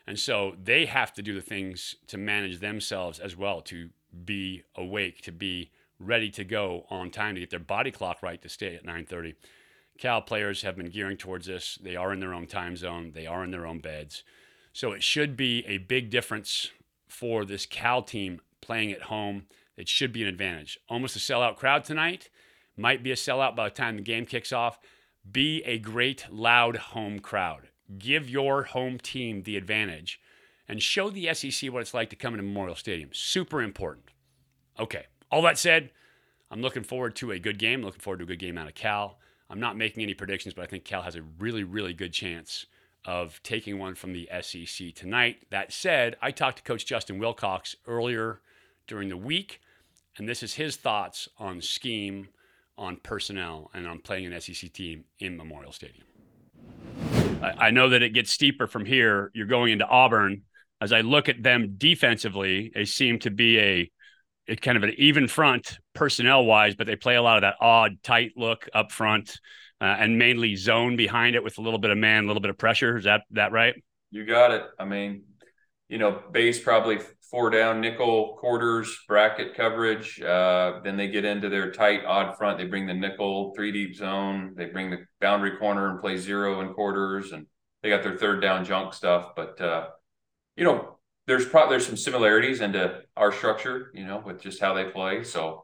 And 0.07 0.19
so 0.19 0.55
they 0.61 0.85
have 0.85 1.13
to 1.13 1.21
do 1.21 1.33
the 1.33 1.41
things 1.41 1.95
to 2.07 2.17
manage 2.17 2.59
themselves 2.59 3.19
as 3.19 3.35
well 3.35 3.61
to 3.63 3.89
be 4.25 4.63
awake, 4.75 5.21
to 5.23 5.31
be 5.31 5.71
ready 5.99 6.29
to 6.31 6.43
go 6.43 6.85
on 6.89 7.11
time 7.11 7.35
to 7.35 7.41
get 7.41 7.49
their 7.49 7.59
body 7.59 7.91
clock 7.91 8.23
right 8.23 8.41
to 8.41 8.49
stay 8.49 8.75
at 8.75 8.85
9:30. 8.85 9.35
Cal 10.01 10.19
players 10.19 10.63
have 10.63 10.75
been 10.75 10.89
gearing 10.89 11.15
towards 11.15 11.45
this. 11.45 11.77
They 11.79 11.95
are 11.95 12.11
in 12.11 12.19
their 12.19 12.33
own 12.33 12.47
time 12.47 12.75
zone. 12.75 13.11
They 13.13 13.27
are 13.27 13.43
in 13.43 13.51
their 13.51 13.67
own 13.67 13.77
beds. 13.77 14.23
So 14.73 14.93
it 14.93 15.03
should 15.03 15.37
be 15.37 15.63
a 15.67 15.77
big 15.77 16.09
difference 16.09 16.71
for 17.07 17.45
this 17.45 17.67
Cal 17.67 18.01
team 18.01 18.41
playing 18.61 18.91
at 18.91 19.03
home. 19.03 19.43
It 19.77 19.87
should 19.87 20.11
be 20.11 20.23
an 20.23 20.27
advantage. 20.27 20.79
Almost 20.89 21.15
a 21.15 21.19
sellout 21.19 21.55
crowd 21.55 21.83
tonight. 21.83 22.29
Might 22.75 23.03
be 23.03 23.11
a 23.11 23.15
sellout 23.15 23.55
by 23.55 23.69
the 23.69 23.75
time 23.75 23.95
the 23.95 24.01
game 24.01 24.25
kicks 24.25 24.51
off. 24.51 24.79
Be 25.31 25.61
a 25.65 25.77
great, 25.77 26.25
loud 26.31 26.77
home 26.77 27.19
crowd. 27.19 27.67
Give 27.99 28.27
your 28.27 28.63
home 28.63 28.97
team 28.97 29.43
the 29.43 29.55
advantage 29.55 30.19
and 30.67 30.81
show 30.81 31.11
the 31.11 31.31
SEC 31.31 31.71
what 31.71 31.81
it's 31.81 31.93
like 31.93 32.09
to 32.09 32.15
come 32.15 32.33
into 32.33 32.43
Memorial 32.43 32.75
Stadium. 32.75 33.11
Super 33.13 33.61
important. 33.61 34.05
Okay, 34.79 35.05
all 35.29 35.43
that 35.43 35.59
said, 35.59 35.91
I'm 36.49 36.61
looking 36.61 36.83
forward 36.83 37.15
to 37.17 37.31
a 37.31 37.37
good 37.37 37.59
game. 37.59 37.83
Looking 37.83 38.01
forward 38.01 38.17
to 38.17 38.23
a 38.23 38.27
good 38.27 38.39
game 38.39 38.57
out 38.57 38.67
of 38.67 38.73
Cal. 38.73 39.19
I'm 39.51 39.59
not 39.59 39.77
making 39.77 40.01
any 40.01 40.13
predictions, 40.13 40.53
but 40.53 40.63
I 40.63 40.65
think 40.65 40.85
Cal 40.85 41.01
has 41.01 41.15
a 41.15 41.23
really, 41.37 41.63
really 41.63 41.93
good 41.93 42.13
chance 42.13 42.65
of 43.03 43.41
taking 43.43 43.77
one 43.77 43.95
from 43.95 44.13
the 44.13 44.29
SEC 44.41 44.95
tonight. 44.95 45.45
That 45.49 45.73
said, 45.73 46.15
I 46.21 46.31
talked 46.31 46.57
to 46.57 46.63
Coach 46.63 46.85
Justin 46.85 47.19
Wilcox 47.19 47.75
earlier 47.85 48.39
during 48.87 49.09
the 49.09 49.17
week, 49.17 49.59
and 50.17 50.29
this 50.29 50.41
is 50.41 50.53
his 50.53 50.77
thoughts 50.77 51.27
on 51.37 51.61
scheme, 51.61 52.29
on 52.77 52.95
personnel, 52.97 53.69
and 53.73 53.85
on 53.87 53.99
playing 53.99 54.31
an 54.31 54.39
SEC 54.39 54.71
team 54.71 55.03
in 55.19 55.35
Memorial 55.35 55.73
Stadium. 55.73 56.05
I 57.41 57.71
know 57.71 57.89
that 57.89 58.01
it 58.01 58.13
gets 58.13 58.31
steeper 58.31 58.67
from 58.67 58.85
here. 58.85 59.31
You're 59.33 59.47
going 59.47 59.73
into 59.73 59.85
Auburn 59.85 60.43
as 60.81 60.91
I 60.91 61.01
look 61.01 61.29
at 61.29 61.43
them 61.43 61.75
defensively, 61.77 62.71
they 62.73 62.85
seem 62.85 63.19
to 63.19 63.29
be 63.29 63.59
a, 63.59 63.91
a 64.51 64.55
kind 64.55 64.77
of 64.77 64.83
an 64.83 64.93
even 64.97 65.27
front 65.27 65.79
personnel 65.93 66.45
wise, 66.45 66.75
but 66.75 66.85
they 66.85 66.95
play 66.95 67.15
a 67.15 67.21
lot 67.21 67.37
of 67.37 67.41
that 67.41 67.55
odd, 67.61 68.03
tight 68.03 68.33
look 68.35 68.67
up 68.73 68.91
front 68.91 69.39
uh, 69.79 69.95
and 69.97 70.17
mainly 70.17 70.55
zone 70.55 70.95
behind 70.95 71.35
it 71.35 71.43
with 71.43 71.57
a 71.57 71.61
little 71.61 71.79
bit 71.79 71.89
of 71.89 71.97
man, 71.97 72.25
a 72.25 72.27
little 72.27 72.41
bit 72.41 72.49
of 72.49 72.57
pressure. 72.57 72.97
Is 72.97 73.05
that 73.05 73.21
that 73.31 73.51
right? 73.51 73.75
You 74.11 74.25
got 74.25 74.51
it. 74.51 74.63
I 74.77 74.85
mean, 74.85 75.23
you 75.87 75.97
know, 75.97 76.21
base 76.31 76.59
probably 76.59 76.99
four 77.31 77.49
down 77.49 77.79
nickel 77.79 78.35
quarters 78.39 78.95
bracket 79.07 79.55
coverage. 79.55 80.21
Uh, 80.21 80.81
then 80.83 80.97
they 80.97 81.07
get 81.07 81.23
into 81.23 81.47
their 81.47 81.71
tight 81.71 82.03
odd 82.05 82.37
front. 82.37 82.57
They 82.57 82.65
bring 82.65 82.85
the 82.85 82.93
nickel 82.93 83.53
three 83.55 83.71
deep 83.71 83.95
zone. 83.95 84.53
They 84.55 84.65
bring 84.65 84.91
the 84.91 85.05
boundary 85.21 85.57
corner 85.57 85.89
and 85.89 86.01
play 86.01 86.17
zero 86.17 86.59
and 86.59 86.75
quarters, 86.75 87.31
and 87.31 87.47
they 87.81 87.89
got 87.89 88.03
their 88.03 88.17
third 88.17 88.41
down 88.41 88.65
junk 88.65 88.93
stuff. 88.93 89.29
But 89.35 89.59
uh, 89.61 89.87
you 90.57 90.65
know, 90.65 90.99
there's 91.31 91.45
probably 91.45 91.75
there's 91.75 91.85
some 91.85 91.95
similarities 91.95 92.59
into 92.59 93.01
our 93.15 93.31
structure, 93.31 93.89
you 93.93 94.05
know, 94.05 94.21
with 94.25 94.41
just 94.41 94.59
how 94.59 94.73
they 94.73 94.83
play. 94.83 95.23
So, 95.23 95.63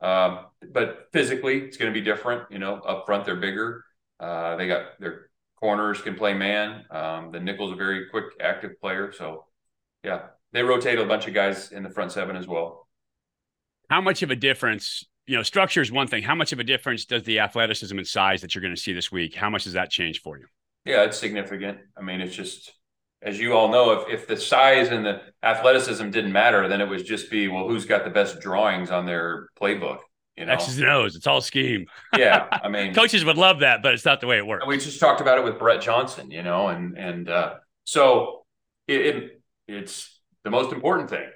um, 0.00 0.46
but 0.72 1.08
physically, 1.12 1.58
it's 1.58 1.76
going 1.76 1.92
to 1.92 2.00
be 2.00 2.04
different. 2.04 2.44
You 2.52 2.60
know, 2.60 2.74
up 2.74 3.04
front 3.04 3.24
they're 3.24 3.34
bigger. 3.34 3.84
Uh, 4.20 4.54
they 4.54 4.68
got 4.68 5.00
their 5.00 5.30
corners 5.56 6.00
can 6.00 6.14
play 6.14 6.34
man. 6.34 6.84
Um, 6.92 7.32
the 7.32 7.40
nickel's 7.40 7.72
a 7.72 7.74
very 7.74 8.08
quick, 8.10 8.26
active 8.40 8.80
player. 8.80 9.10
So, 9.10 9.46
yeah, 10.04 10.26
they 10.52 10.62
rotate 10.62 11.00
a 11.00 11.04
bunch 11.04 11.26
of 11.26 11.34
guys 11.34 11.72
in 11.72 11.82
the 11.82 11.90
front 11.90 12.12
seven 12.12 12.36
as 12.36 12.46
well. 12.46 12.86
How 13.90 14.00
much 14.00 14.22
of 14.22 14.30
a 14.30 14.36
difference? 14.36 15.04
You 15.26 15.34
know, 15.34 15.42
structure 15.42 15.82
is 15.82 15.90
one 15.90 16.06
thing. 16.06 16.22
How 16.22 16.36
much 16.36 16.52
of 16.52 16.60
a 16.60 16.64
difference 16.64 17.06
does 17.06 17.24
the 17.24 17.40
athleticism 17.40 17.98
and 17.98 18.06
size 18.06 18.40
that 18.42 18.54
you're 18.54 18.62
going 18.62 18.74
to 18.74 18.80
see 18.80 18.92
this 18.92 19.10
week? 19.10 19.34
How 19.34 19.50
much 19.50 19.64
does 19.64 19.72
that 19.72 19.90
change 19.90 20.22
for 20.22 20.38
you? 20.38 20.46
Yeah, 20.84 21.02
it's 21.02 21.18
significant. 21.18 21.78
I 21.96 22.02
mean, 22.02 22.20
it's 22.20 22.36
just 22.36 22.72
as 23.22 23.38
you 23.38 23.54
all 23.54 23.68
know, 23.68 23.90
if, 23.92 24.08
if 24.08 24.26
the 24.26 24.36
size 24.36 24.88
and 24.88 25.04
the 25.04 25.20
athleticism 25.42 26.10
didn't 26.10 26.32
matter, 26.32 26.68
then 26.68 26.80
it 26.80 26.88
would 26.88 27.04
just 27.04 27.30
be, 27.30 27.48
well, 27.48 27.68
who's 27.68 27.84
got 27.84 28.04
the 28.04 28.10
best 28.10 28.40
drawings 28.40 28.90
on 28.90 29.06
their 29.06 29.48
playbook? 29.60 29.98
You 30.36 30.46
know, 30.46 30.52
X's 30.52 30.78
and 30.78 30.88
O's. 30.88 31.16
It's 31.16 31.26
all 31.26 31.40
scheme. 31.40 31.86
yeah. 32.16 32.46
I 32.50 32.68
mean, 32.70 32.94
Coaches 32.94 33.24
would 33.24 33.36
love 33.36 33.60
that, 33.60 33.82
but 33.82 33.92
it's 33.92 34.04
not 34.04 34.20
the 34.20 34.28
way 34.28 34.38
it 34.38 34.46
works. 34.46 34.64
we 34.66 34.78
just 34.78 35.00
talked 35.00 35.20
about 35.20 35.38
it 35.38 35.44
with 35.44 35.58
Brett 35.58 35.80
Johnson, 35.80 36.30
you 36.30 36.42
know, 36.42 36.68
and 36.68 36.96
and 36.96 37.28
uh, 37.28 37.54
so 37.84 38.44
it, 38.86 39.00
it 39.06 39.42
it's 39.66 40.20
the 40.44 40.50
most 40.50 40.72
important 40.72 41.10
thing 41.10 41.28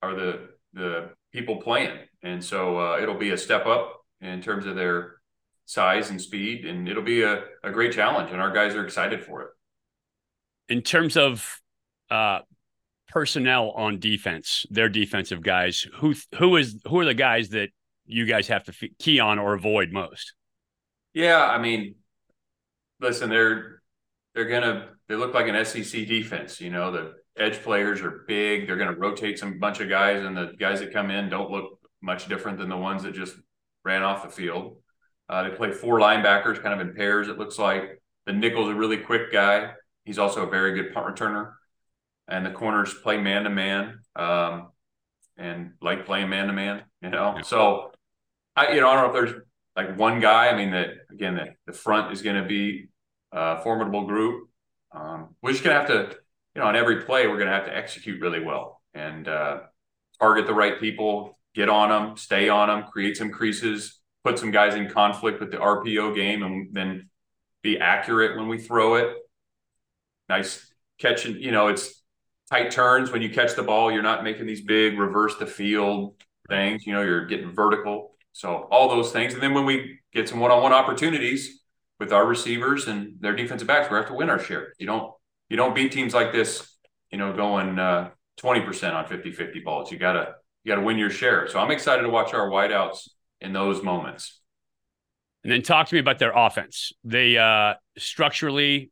are 0.00 0.14
the 0.14 0.48
the 0.74 1.10
people 1.32 1.56
playing, 1.56 1.98
and 2.22 2.42
so 2.44 2.78
uh, 2.78 2.98
it'll 3.00 3.18
be 3.18 3.30
a 3.30 3.36
step 3.36 3.66
up 3.66 4.00
in 4.20 4.40
terms 4.40 4.64
of 4.64 4.76
their 4.76 5.16
size 5.64 6.10
and 6.10 6.22
speed, 6.22 6.64
and 6.64 6.88
it'll 6.88 7.02
be 7.02 7.22
a, 7.22 7.42
a 7.64 7.72
great 7.72 7.92
challenge, 7.92 8.30
and 8.30 8.40
our 8.40 8.52
guys 8.52 8.76
are 8.76 8.84
excited 8.84 9.24
for 9.24 9.42
it. 9.42 9.48
In 10.68 10.82
terms 10.82 11.16
of 11.16 11.60
uh, 12.10 12.40
personnel 13.08 13.70
on 13.70 13.98
defense, 13.98 14.66
their 14.70 14.88
defensive 14.88 15.42
guys, 15.42 15.86
who 15.94 16.14
who 16.38 16.56
is 16.56 16.80
who 16.88 16.98
are 17.00 17.04
the 17.04 17.14
guys 17.14 17.50
that 17.50 17.70
you 18.04 18.26
guys 18.26 18.48
have 18.48 18.64
to 18.64 18.88
key 18.98 19.20
on 19.20 19.38
or 19.38 19.54
avoid 19.54 19.92
most? 19.92 20.34
Yeah, 21.14 21.42
I 21.42 21.58
mean, 21.58 21.96
listen, 23.00 23.30
they're 23.30 23.82
they're 24.34 24.44
gonna 24.44 24.90
they 25.08 25.14
look 25.14 25.34
like 25.34 25.48
an 25.48 25.64
SEC 25.64 26.06
defense. 26.06 26.60
You 26.60 26.70
know, 26.70 26.90
the 26.92 27.14
edge 27.36 27.62
players 27.62 28.00
are 28.02 28.24
big. 28.26 28.66
They're 28.66 28.76
gonna 28.76 28.96
rotate 28.96 29.38
some 29.38 29.58
bunch 29.58 29.80
of 29.80 29.88
guys, 29.88 30.24
and 30.24 30.36
the 30.36 30.52
guys 30.58 30.80
that 30.80 30.92
come 30.92 31.10
in 31.10 31.28
don't 31.28 31.50
look 31.50 31.78
much 32.02 32.28
different 32.28 32.58
than 32.58 32.68
the 32.68 32.76
ones 32.76 33.02
that 33.02 33.14
just 33.14 33.34
ran 33.84 34.02
off 34.02 34.22
the 34.22 34.28
field. 34.28 34.76
Uh, 35.28 35.48
they 35.48 35.56
play 35.56 35.72
four 35.72 35.98
linebackers, 35.98 36.62
kind 36.62 36.78
of 36.78 36.86
in 36.86 36.94
pairs. 36.94 37.28
It 37.28 37.38
looks 37.38 37.58
like 37.58 38.00
the 38.26 38.32
nickel's 38.32 38.68
a 38.68 38.74
really 38.74 38.98
quick 38.98 39.32
guy. 39.32 39.72
He's 40.06 40.18
also 40.18 40.46
a 40.46 40.50
very 40.50 40.72
good 40.80 40.94
punt 40.94 41.14
returner, 41.14 41.52
and 42.28 42.46
the 42.46 42.52
corners 42.52 42.94
play 42.94 43.18
man 43.18 43.44
to 43.44 43.50
man, 43.50 43.98
and 45.36 45.72
like 45.82 46.06
playing 46.06 46.30
man 46.30 46.46
to 46.46 46.52
man. 46.52 46.84
You 47.02 47.10
know, 47.10 47.34
yeah. 47.36 47.42
so 47.42 47.90
I 48.54 48.72
you 48.72 48.80
know 48.80 48.88
I 48.88 48.94
don't 48.94 49.12
know 49.12 49.18
if 49.18 49.26
there's 49.26 49.42
like 49.74 49.98
one 49.98 50.20
guy. 50.20 50.48
I 50.48 50.56
mean 50.56 50.70
that 50.70 50.90
again 51.10 51.34
the, 51.34 51.46
the 51.66 51.72
front 51.72 52.12
is 52.12 52.22
going 52.22 52.40
to 52.40 52.48
be 52.48 52.88
a 53.32 53.60
formidable 53.62 54.06
group. 54.06 54.48
Um, 54.92 55.34
we're 55.42 55.52
just 55.52 55.64
going 55.64 55.74
to 55.74 55.80
have 55.80 55.88
to 55.88 56.16
you 56.54 56.62
know 56.62 56.68
on 56.68 56.76
every 56.76 57.02
play 57.02 57.26
we're 57.26 57.36
going 57.36 57.48
to 57.48 57.54
have 57.54 57.66
to 57.66 57.76
execute 57.76 58.22
really 58.22 58.40
well 58.40 58.80
and 58.94 59.28
uh, 59.28 59.58
target 60.18 60.46
the 60.46 60.54
right 60.54 60.80
people, 60.80 61.38
get 61.54 61.68
on 61.68 61.88
them, 61.88 62.16
stay 62.16 62.48
on 62.48 62.68
them, 62.68 62.84
create 62.90 63.16
some 63.16 63.30
creases, 63.30 64.00
put 64.24 64.38
some 64.38 64.50
guys 64.50 64.74
in 64.74 64.88
conflict 64.88 65.40
with 65.40 65.50
the 65.50 65.58
RPO 65.58 66.14
game, 66.14 66.42
and 66.42 66.68
then 66.72 67.10
be 67.62 67.78
accurate 67.78 68.36
when 68.36 68.48
we 68.48 68.58
throw 68.58 68.94
it. 68.94 69.16
Nice 70.28 70.72
catching, 70.98 71.36
you 71.40 71.50
know, 71.50 71.68
it's 71.68 72.02
tight 72.50 72.70
turns 72.70 73.10
when 73.10 73.22
you 73.22 73.30
catch 73.30 73.54
the 73.54 73.62
ball. 73.62 73.92
You're 73.92 74.02
not 74.02 74.24
making 74.24 74.46
these 74.46 74.62
big 74.62 74.98
reverse 74.98 75.36
the 75.36 75.46
field 75.46 76.14
things. 76.48 76.86
You 76.86 76.94
know, 76.94 77.02
you're 77.02 77.26
getting 77.26 77.52
vertical. 77.52 78.12
So 78.32 78.68
all 78.70 78.88
those 78.88 79.12
things, 79.12 79.34
and 79.34 79.42
then 79.42 79.54
when 79.54 79.64
we 79.64 80.00
get 80.12 80.28
some 80.28 80.40
one-on-one 80.40 80.72
opportunities 80.72 81.62
with 81.98 82.12
our 82.12 82.26
receivers 82.26 82.86
and 82.86 83.14
their 83.20 83.34
defensive 83.34 83.66
backs, 83.66 83.90
we 83.90 83.96
have 83.96 84.08
to 84.08 84.14
win 84.14 84.28
our 84.28 84.38
share. 84.38 84.72
You 84.78 84.86
don't 84.86 85.12
you 85.48 85.56
don't 85.56 85.74
beat 85.74 85.92
teams 85.92 86.12
like 86.12 86.32
this, 86.32 86.76
you 87.10 87.18
know, 87.18 87.32
going 87.32 87.78
uh, 87.78 88.10
twenty 88.36 88.60
uh, 88.60 88.66
percent 88.66 88.94
on 88.94 89.06
50-50 89.06 89.64
balls. 89.64 89.90
You 89.90 89.98
gotta 89.98 90.34
you 90.64 90.72
gotta 90.72 90.84
win 90.84 90.98
your 90.98 91.10
share. 91.10 91.48
So 91.48 91.58
I'm 91.58 91.70
excited 91.70 92.02
to 92.02 92.10
watch 92.10 92.34
our 92.34 92.48
wideouts 92.48 93.08
in 93.40 93.52
those 93.52 93.82
moments. 93.82 94.40
And 95.44 95.52
then 95.52 95.62
talk 95.62 95.86
to 95.88 95.94
me 95.94 96.00
about 96.00 96.18
their 96.18 96.32
offense. 96.36 96.92
They 97.04 97.38
uh, 97.38 97.74
structurally, 97.96 98.90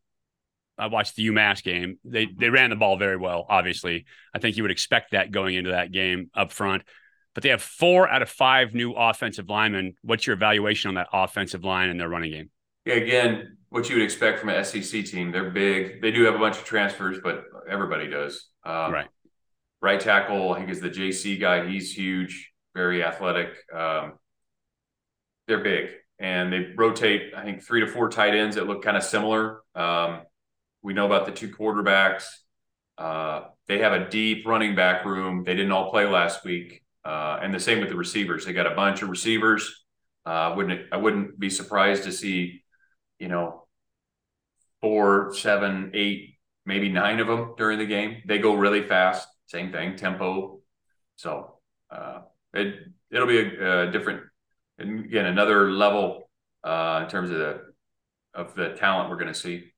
I 0.77 0.87
watched 0.87 1.15
the 1.15 1.27
UMass 1.27 1.63
game. 1.63 1.97
They 2.03 2.25
they 2.25 2.49
ran 2.49 2.69
the 2.69 2.75
ball 2.75 2.97
very 2.97 3.17
well. 3.17 3.45
Obviously, 3.49 4.05
I 4.33 4.39
think 4.39 4.57
you 4.57 4.63
would 4.63 4.71
expect 4.71 5.11
that 5.11 5.31
going 5.31 5.55
into 5.55 5.71
that 5.71 5.91
game 5.91 6.29
up 6.35 6.51
front 6.51 6.83
but 7.35 7.43
they 7.43 7.49
have 7.49 7.61
four 7.61 8.09
out 8.09 8.21
of 8.21 8.29
five 8.29 8.73
new 8.73 8.93
offensive 8.93 9.49
linemen. 9.49 9.95
What's 10.01 10.25
your 10.25 10.35
evaluation 10.35 10.87
on 10.87 10.95
that 10.95 11.09
offensive 11.13 11.63
line 11.63 11.89
and 11.89 11.99
their 11.99 12.09
running 12.09 12.31
game? 12.31 12.49
Yeah, 12.85 12.95
again, 12.95 13.57
what 13.69 13.89
you 13.89 13.97
would 13.97 14.03
expect 14.03 14.39
from 14.39 14.49
an 14.49 14.63
SEC 14.63 15.05
team. 15.05 15.31
They're 15.31 15.51
big. 15.51 16.01
They 16.01 16.11
do 16.11 16.23
have 16.23 16.35
a 16.35 16.39
bunch 16.39 16.57
of 16.57 16.63
transfers, 16.63 17.19
but 17.21 17.43
everybody 17.69 18.07
does. 18.09 18.47
Um, 18.65 18.93
right. 18.93 19.07
Right 19.81 19.99
tackle, 19.99 20.53
I 20.53 20.59
think, 20.59 20.69
is 20.71 20.79
the 20.79 20.89
JC 20.89 21.39
guy. 21.39 21.67
He's 21.67 21.91
huge, 21.91 22.51
very 22.73 23.03
athletic. 23.03 23.49
Um, 23.73 24.13
they're 25.47 25.63
big, 25.63 25.89
and 26.17 26.51
they 26.51 26.69
rotate. 26.75 27.33
I 27.35 27.43
think 27.43 27.63
three 27.63 27.81
to 27.81 27.87
four 27.87 28.09
tight 28.09 28.33
ends 28.33 28.55
that 28.55 28.65
look 28.65 28.81
kind 28.81 28.97
of 28.97 29.03
similar. 29.03 29.61
Um, 29.75 30.21
we 30.85 30.93
know 30.93 31.07
about 31.07 31.25
the 31.25 31.31
two 31.31 31.49
quarterbacks. 31.49 32.25
Uh, 32.95 33.45
they 33.67 33.79
have 33.79 33.93
a 33.93 34.07
deep 34.07 34.45
running 34.45 34.75
back 34.75 35.03
room. 35.03 35.43
They 35.43 35.55
didn't 35.55 35.71
all 35.71 35.89
play 35.89 36.05
last 36.05 36.45
week. 36.45 36.83
Uh, 37.03 37.39
and 37.41 37.51
the 37.51 37.59
same 37.59 37.79
with 37.79 37.89
the 37.89 37.95
receivers. 37.95 38.45
They 38.45 38.53
got 38.53 38.71
a 38.71 38.75
bunch 38.75 39.01
of 39.01 39.09
receivers. 39.09 39.83
Uh, 40.25 40.53
wouldn't 40.55 40.81
I 40.91 40.97
wouldn't 40.97 41.39
be 41.39 41.49
surprised 41.49 42.03
to 42.03 42.11
see, 42.11 42.63
you 43.19 43.27
know, 43.27 43.65
four, 44.79 45.33
seven, 45.33 45.91
eight, 45.95 46.35
maybe 46.67 46.89
nine 46.89 47.19
of 47.19 47.27
them 47.27 47.55
during 47.57 47.79
the 47.79 47.85
game. 47.85 48.21
They 48.27 48.37
go 48.37 48.53
really 48.53 48.83
fast. 48.83 49.27
Same 49.47 49.71
thing, 49.71 49.95
tempo. 49.95 50.61
So 51.15 51.59
uh, 51.89 52.21
it 52.53 52.75
it'll 53.11 53.27
be 53.27 53.39
a, 53.39 53.87
a 53.87 53.91
different, 53.91 54.21
again, 54.79 55.25
another 55.25 55.71
level 55.71 56.29
uh, 56.63 57.01
in 57.03 57.09
terms 57.09 57.31
of 57.31 57.37
the 57.37 57.61
of 58.35 58.53
the 58.53 58.69
talent 58.69 59.09
we're 59.09 59.17
going 59.17 59.33
to 59.33 59.39
see. 59.39 59.71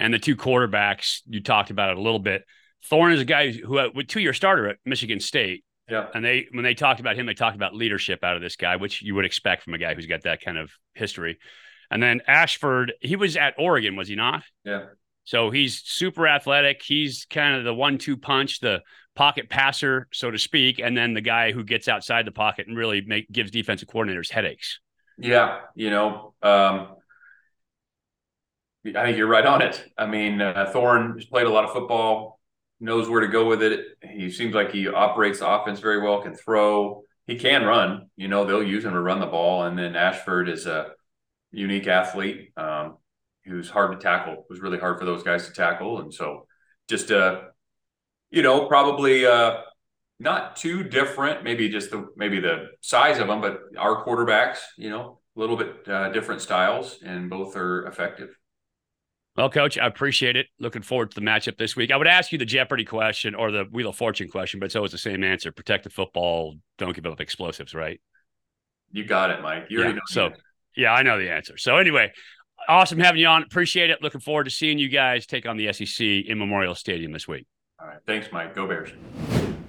And 0.00 0.12
the 0.12 0.18
two 0.18 0.34
quarterbacks 0.34 1.20
you 1.28 1.40
talked 1.40 1.70
about 1.70 1.90
it 1.90 1.98
a 1.98 2.02
little 2.02 2.18
bit. 2.18 2.42
Thorne 2.86 3.12
is 3.12 3.20
a 3.20 3.24
guy 3.24 3.52
who, 3.52 3.78
with 3.94 4.08
two 4.08 4.20
year 4.20 4.32
starter 4.32 4.68
at 4.68 4.78
Michigan 4.84 5.20
State, 5.20 5.62
yeah. 5.90 6.06
And 6.14 6.24
they 6.24 6.46
when 6.52 6.62
they 6.62 6.74
talked 6.74 7.00
about 7.00 7.16
him, 7.16 7.26
they 7.26 7.34
talked 7.34 7.56
about 7.56 7.74
leadership 7.74 8.22
out 8.22 8.36
of 8.36 8.42
this 8.42 8.56
guy, 8.56 8.76
which 8.76 9.02
you 9.02 9.14
would 9.16 9.24
expect 9.24 9.64
from 9.64 9.74
a 9.74 9.78
guy 9.78 9.94
who's 9.94 10.06
got 10.06 10.22
that 10.22 10.40
kind 10.40 10.56
of 10.56 10.70
history. 10.94 11.38
And 11.90 12.02
then 12.02 12.20
Ashford, 12.26 12.92
he 13.00 13.16
was 13.16 13.36
at 13.36 13.54
Oregon, 13.58 13.96
was 13.96 14.06
he 14.06 14.14
not? 14.14 14.44
Yeah. 14.64 14.84
So 15.24 15.50
he's 15.50 15.82
super 15.82 16.28
athletic. 16.28 16.82
He's 16.82 17.26
kind 17.28 17.56
of 17.56 17.64
the 17.64 17.74
one-two 17.74 18.16
punch, 18.16 18.60
the 18.60 18.80
pocket 19.14 19.50
passer, 19.50 20.08
so 20.12 20.30
to 20.30 20.38
speak, 20.38 20.78
and 20.78 20.96
then 20.96 21.14
the 21.14 21.20
guy 21.20 21.52
who 21.52 21.64
gets 21.64 21.88
outside 21.88 22.24
the 22.24 22.32
pocket 22.32 22.68
and 22.68 22.76
really 22.76 23.02
make 23.02 23.30
gives 23.30 23.50
defensive 23.50 23.88
coordinators 23.88 24.30
headaches. 24.30 24.80
Yeah, 25.18 25.60
you 25.74 25.90
know, 25.90 26.34
um, 26.42 26.94
I 28.86 29.04
think 29.04 29.18
you're 29.18 29.26
right 29.26 29.44
on 29.44 29.62
it. 29.62 29.84
I 29.98 30.06
mean, 30.06 30.40
uh, 30.40 30.70
Thorne 30.72 31.14
has 31.14 31.26
played 31.26 31.46
a 31.46 31.50
lot 31.50 31.64
of 31.64 31.72
football 31.72 32.40
knows 32.80 33.08
where 33.08 33.20
to 33.20 33.28
go 33.28 33.46
with 33.46 33.62
it. 33.62 33.98
He 34.02 34.30
seems 34.30 34.54
like 34.54 34.72
he 34.72 34.88
operates 34.88 35.40
the 35.40 35.48
offense 35.48 35.80
very 35.80 36.00
well, 36.00 36.22
can 36.22 36.34
throw. 36.34 37.02
He 37.26 37.36
can 37.36 37.64
run. 37.64 38.08
You 38.16 38.28
know, 38.28 38.44
they'll 38.44 38.62
use 38.62 38.84
him 38.84 38.92
to 38.92 39.00
run 39.00 39.20
the 39.20 39.26
ball. 39.26 39.64
And 39.64 39.78
then 39.78 39.94
Ashford 39.94 40.48
is 40.48 40.66
a 40.66 40.92
unique 41.52 41.86
athlete 41.86 42.52
um, 42.56 42.96
who's 43.44 43.68
hard 43.68 43.92
to 43.92 43.98
tackle. 43.98 44.32
It 44.32 44.46
was 44.48 44.60
really 44.60 44.78
hard 44.78 44.98
for 44.98 45.04
those 45.04 45.22
guys 45.22 45.46
to 45.46 45.52
tackle. 45.52 46.00
And 46.00 46.12
so 46.12 46.46
just, 46.88 47.12
uh, 47.12 47.42
you 48.30 48.42
know, 48.42 48.66
probably 48.66 49.26
uh, 49.26 49.58
not 50.18 50.56
too 50.56 50.82
different. 50.82 51.44
Maybe 51.44 51.68
just 51.68 51.90
the 51.90 52.08
maybe 52.16 52.40
the 52.40 52.68
size 52.80 53.18
of 53.18 53.28
them, 53.28 53.40
but 53.40 53.60
our 53.78 54.04
quarterbacks, 54.04 54.58
you 54.78 54.90
know, 54.90 55.20
a 55.36 55.40
little 55.40 55.56
bit 55.56 55.86
uh, 55.88 56.10
different 56.10 56.40
styles, 56.40 56.98
and 57.04 57.28
both 57.28 57.56
are 57.56 57.86
effective. 57.86 58.30
Well, 59.40 59.48
coach, 59.48 59.78
I 59.78 59.86
appreciate 59.86 60.36
it. 60.36 60.48
Looking 60.58 60.82
forward 60.82 61.12
to 61.12 61.14
the 61.14 61.24
matchup 61.24 61.56
this 61.56 61.74
week. 61.74 61.90
I 61.90 61.96
would 61.96 62.06
ask 62.06 62.30
you 62.30 62.36
the 62.36 62.44
Jeopardy 62.44 62.84
question 62.84 63.34
or 63.34 63.50
the 63.50 63.64
Wheel 63.64 63.88
of 63.88 63.96
Fortune 63.96 64.28
question, 64.28 64.60
but 64.60 64.66
it's 64.66 64.76
always 64.76 64.92
the 64.92 64.98
same 64.98 65.24
answer. 65.24 65.50
Protect 65.50 65.84
the 65.84 65.88
football. 65.88 66.56
Don't 66.76 66.94
give 66.94 67.06
up 67.06 67.22
explosives, 67.22 67.74
right? 67.74 68.02
You 68.92 69.02
got 69.02 69.30
it, 69.30 69.40
Mike. 69.40 69.68
You 69.70 69.82
yeah, 69.82 69.96
so, 70.08 70.32
yeah, 70.76 70.92
I 70.92 71.02
know 71.02 71.18
the 71.18 71.30
answer. 71.30 71.56
So, 71.56 71.78
anyway, 71.78 72.12
awesome 72.68 72.98
having 72.98 73.22
you 73.22 73.28
on. 73.28 73.42
Appreciate 73.42 73.88
it. 73.88 74.02
Looking 74.02 74.20
forward 74.20 74.44
to 74.44 74.50
seeing 74.50 74.78
you 74.78 74.90
guys 74.90 75.24
take 75.24 75.46
on 75.46 75.56
the 75.56 75.72
SEC 75.72 76.06
in 76.06 76.38
Memorial 76.38 76.74
Stadium 76.74 77.10
this 77.10 77.26
week. 77.26 77.46
All 77.80 77.86
right. 77.86 78.00
Thanks, 78.06 78.28
Mike. 78.30 78.54
Go 78.54 78.66
Bears. 78.66 78.90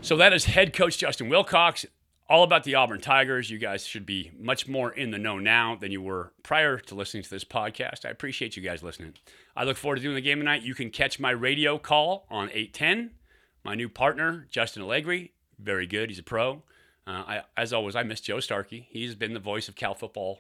So, 0.02 0.18
that 0.18 0.34
is 0.34 0.44
head 0.44 0.74
coach 0.74 0.98
Justin 0.98 1.30
Wilcox 1.30 1.86
all 2.32 2.44
about 2.44 2.64
the 2.64 2.76
Auburn 2.76 3.02
Tigers. 3.02 3.50
You 3.50 3.58
guys 3.58 3.86
should 3.86 4.06
be 4.06 4.32
much 4.40 4.66
more 4.66 4.90
in 4.90 5.12
the 5.12 5.18
know 5.18 5.38
now 5.38 5.76
than 5.76 5.92
you 5.92 6.02
were 6.02 6.32
prior 6.44 6.78
to 6.78 6.96
listening 6.96 7.24
to 7.24 7.30
this 7.30 7.44
podcast. 7.44 8.06
I 8.06 8.10
appreciate 8.10 8.56
you 8.56 8.64
guys 8.64 8.82
listening. 8.82 9.16
I 9.54 9.66
look 9.66 9.76
forward 9.76 9.98
to 9.98 10.02
doing 10.02 10.16
the 10.16 10.22
game 10.22 10.38
tonight. 10.40 10.62
You 10.62 10.74
can 10.74 10.92
catch 10.92 11.20
my 11.20 11.32
radio 11.32 11.78
call 11.78 12.26
on 12.30 12.48
810. 12.54 13.12
My 13.66 13.76
new 13.76 13.90
partner, 13.90 14.48
Justin 14.50 14.82
Allegri, 14.82 15.34
very 15.60 15.86
good. 15.86 16.10
He's 16.10 16.20
a 16.20 16.24
pro. 16.24 16.64
Uh, 17.06 17.24
I, 17.28 17.42
as 17.58 17.74
always, 17.74 17.98
I 17.98 18.04
miss 18.04 18.22
Joe 18.22 18.40
Starkey. 18.40 18.88
He's 18.90 19.14
been 19.14 19.34
the 19.34 19.42
voice 19.42 19.68
of 19.68 19.76
Cal 19.76 19.94
football 19.94 20.40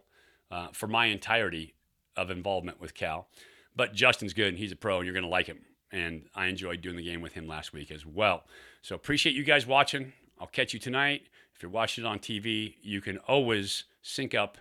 uh, 0.49 0.69
for 0.71 0.87
my 0.87 1.07
entirety 1.07 1.73
of 2.15 2.31
involvement 2.31 2.79
with 2.79 2.93
Cal. 2.93 3.27
But 3.75 3.93
Justin's 3.93 4.33
good, 4.33 4.47
and 4.47 4.57
he's 4.57 4.71
a 4.71 4.77
pro, 4.77 4.99
and 4.99 5.05
you're 5.05 5.13
going 5.13 5.25
to 5.25 5.29
like 5.29 5.47
him. 5.47 5.59
And 5.91 6.23
I 6.33 6.45
enjoyed 6.45 6.79
doing 6.79 6.95
the 6.95 7.03
game 7.03 7.19
with 7.19 7.33
him 7.33 7.49
last 7.49 7.73
week 7.73 7.91
as 7.91 8.05
well. 8.05 8.45
So 8.81 8.95
appreciate 8.95 9.35
you 9.35 9.43
guys 9.43 9.67
watching. 9.67 10.13
I'll 10.39 10.47
catch 10.47 10.73
you 10.73 10.79
tonight. 10.79 11.23
If 11.61 11.63
you're 11.63 11.69
watching 11.69 12.05
it 12.05 12.07
on 12.07 12.17
TV, 12.17 12.73
you 12.81 13.01
can 13.01 13.19
always 13.19 13.83
sync 14.01 14.33
up 14.33 14.57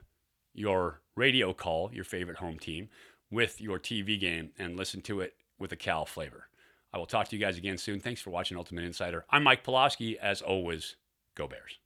your 0.53 1.01
radio 1.17 1.55
call, 1.55 1.91
your 1.95 2.05
favorite 2.05 2.37
home 2.37 2.59
team, 2.59 2.91
with 3.31 3.59
your 3.59 3.79
TV 3.79 4.21
game 4.21 4.51
and 4.59 4.77
listen 4.77 5.01
to 5.05 5.23
it 5.23 5.33
with 5.59 5.73
a 5.73 5.77
Cal 5.77 6.05
flavor. 6.05 6.49
I 6.93 6.99
will 6.99 7.07
talk 7.07 7.29
to 7.29 7.37
you 7.37 7.41
guys 7.41 7.57
again 7.57 7.79
soon. 7.79 8.01
Thanks 8.01 8.21
for 8.21 8.29
watching 8.29 8.59
Ultimate 8.59 8.85
Insider. 8.85 9.25
I'm 9.31 9.45
Mike 9.45 9.65
Pawlawski. 9.65 10.17
As 10.17 10.43
always, 10.43 10.97
go 11.35 11.49
Bears. 11.49 11.79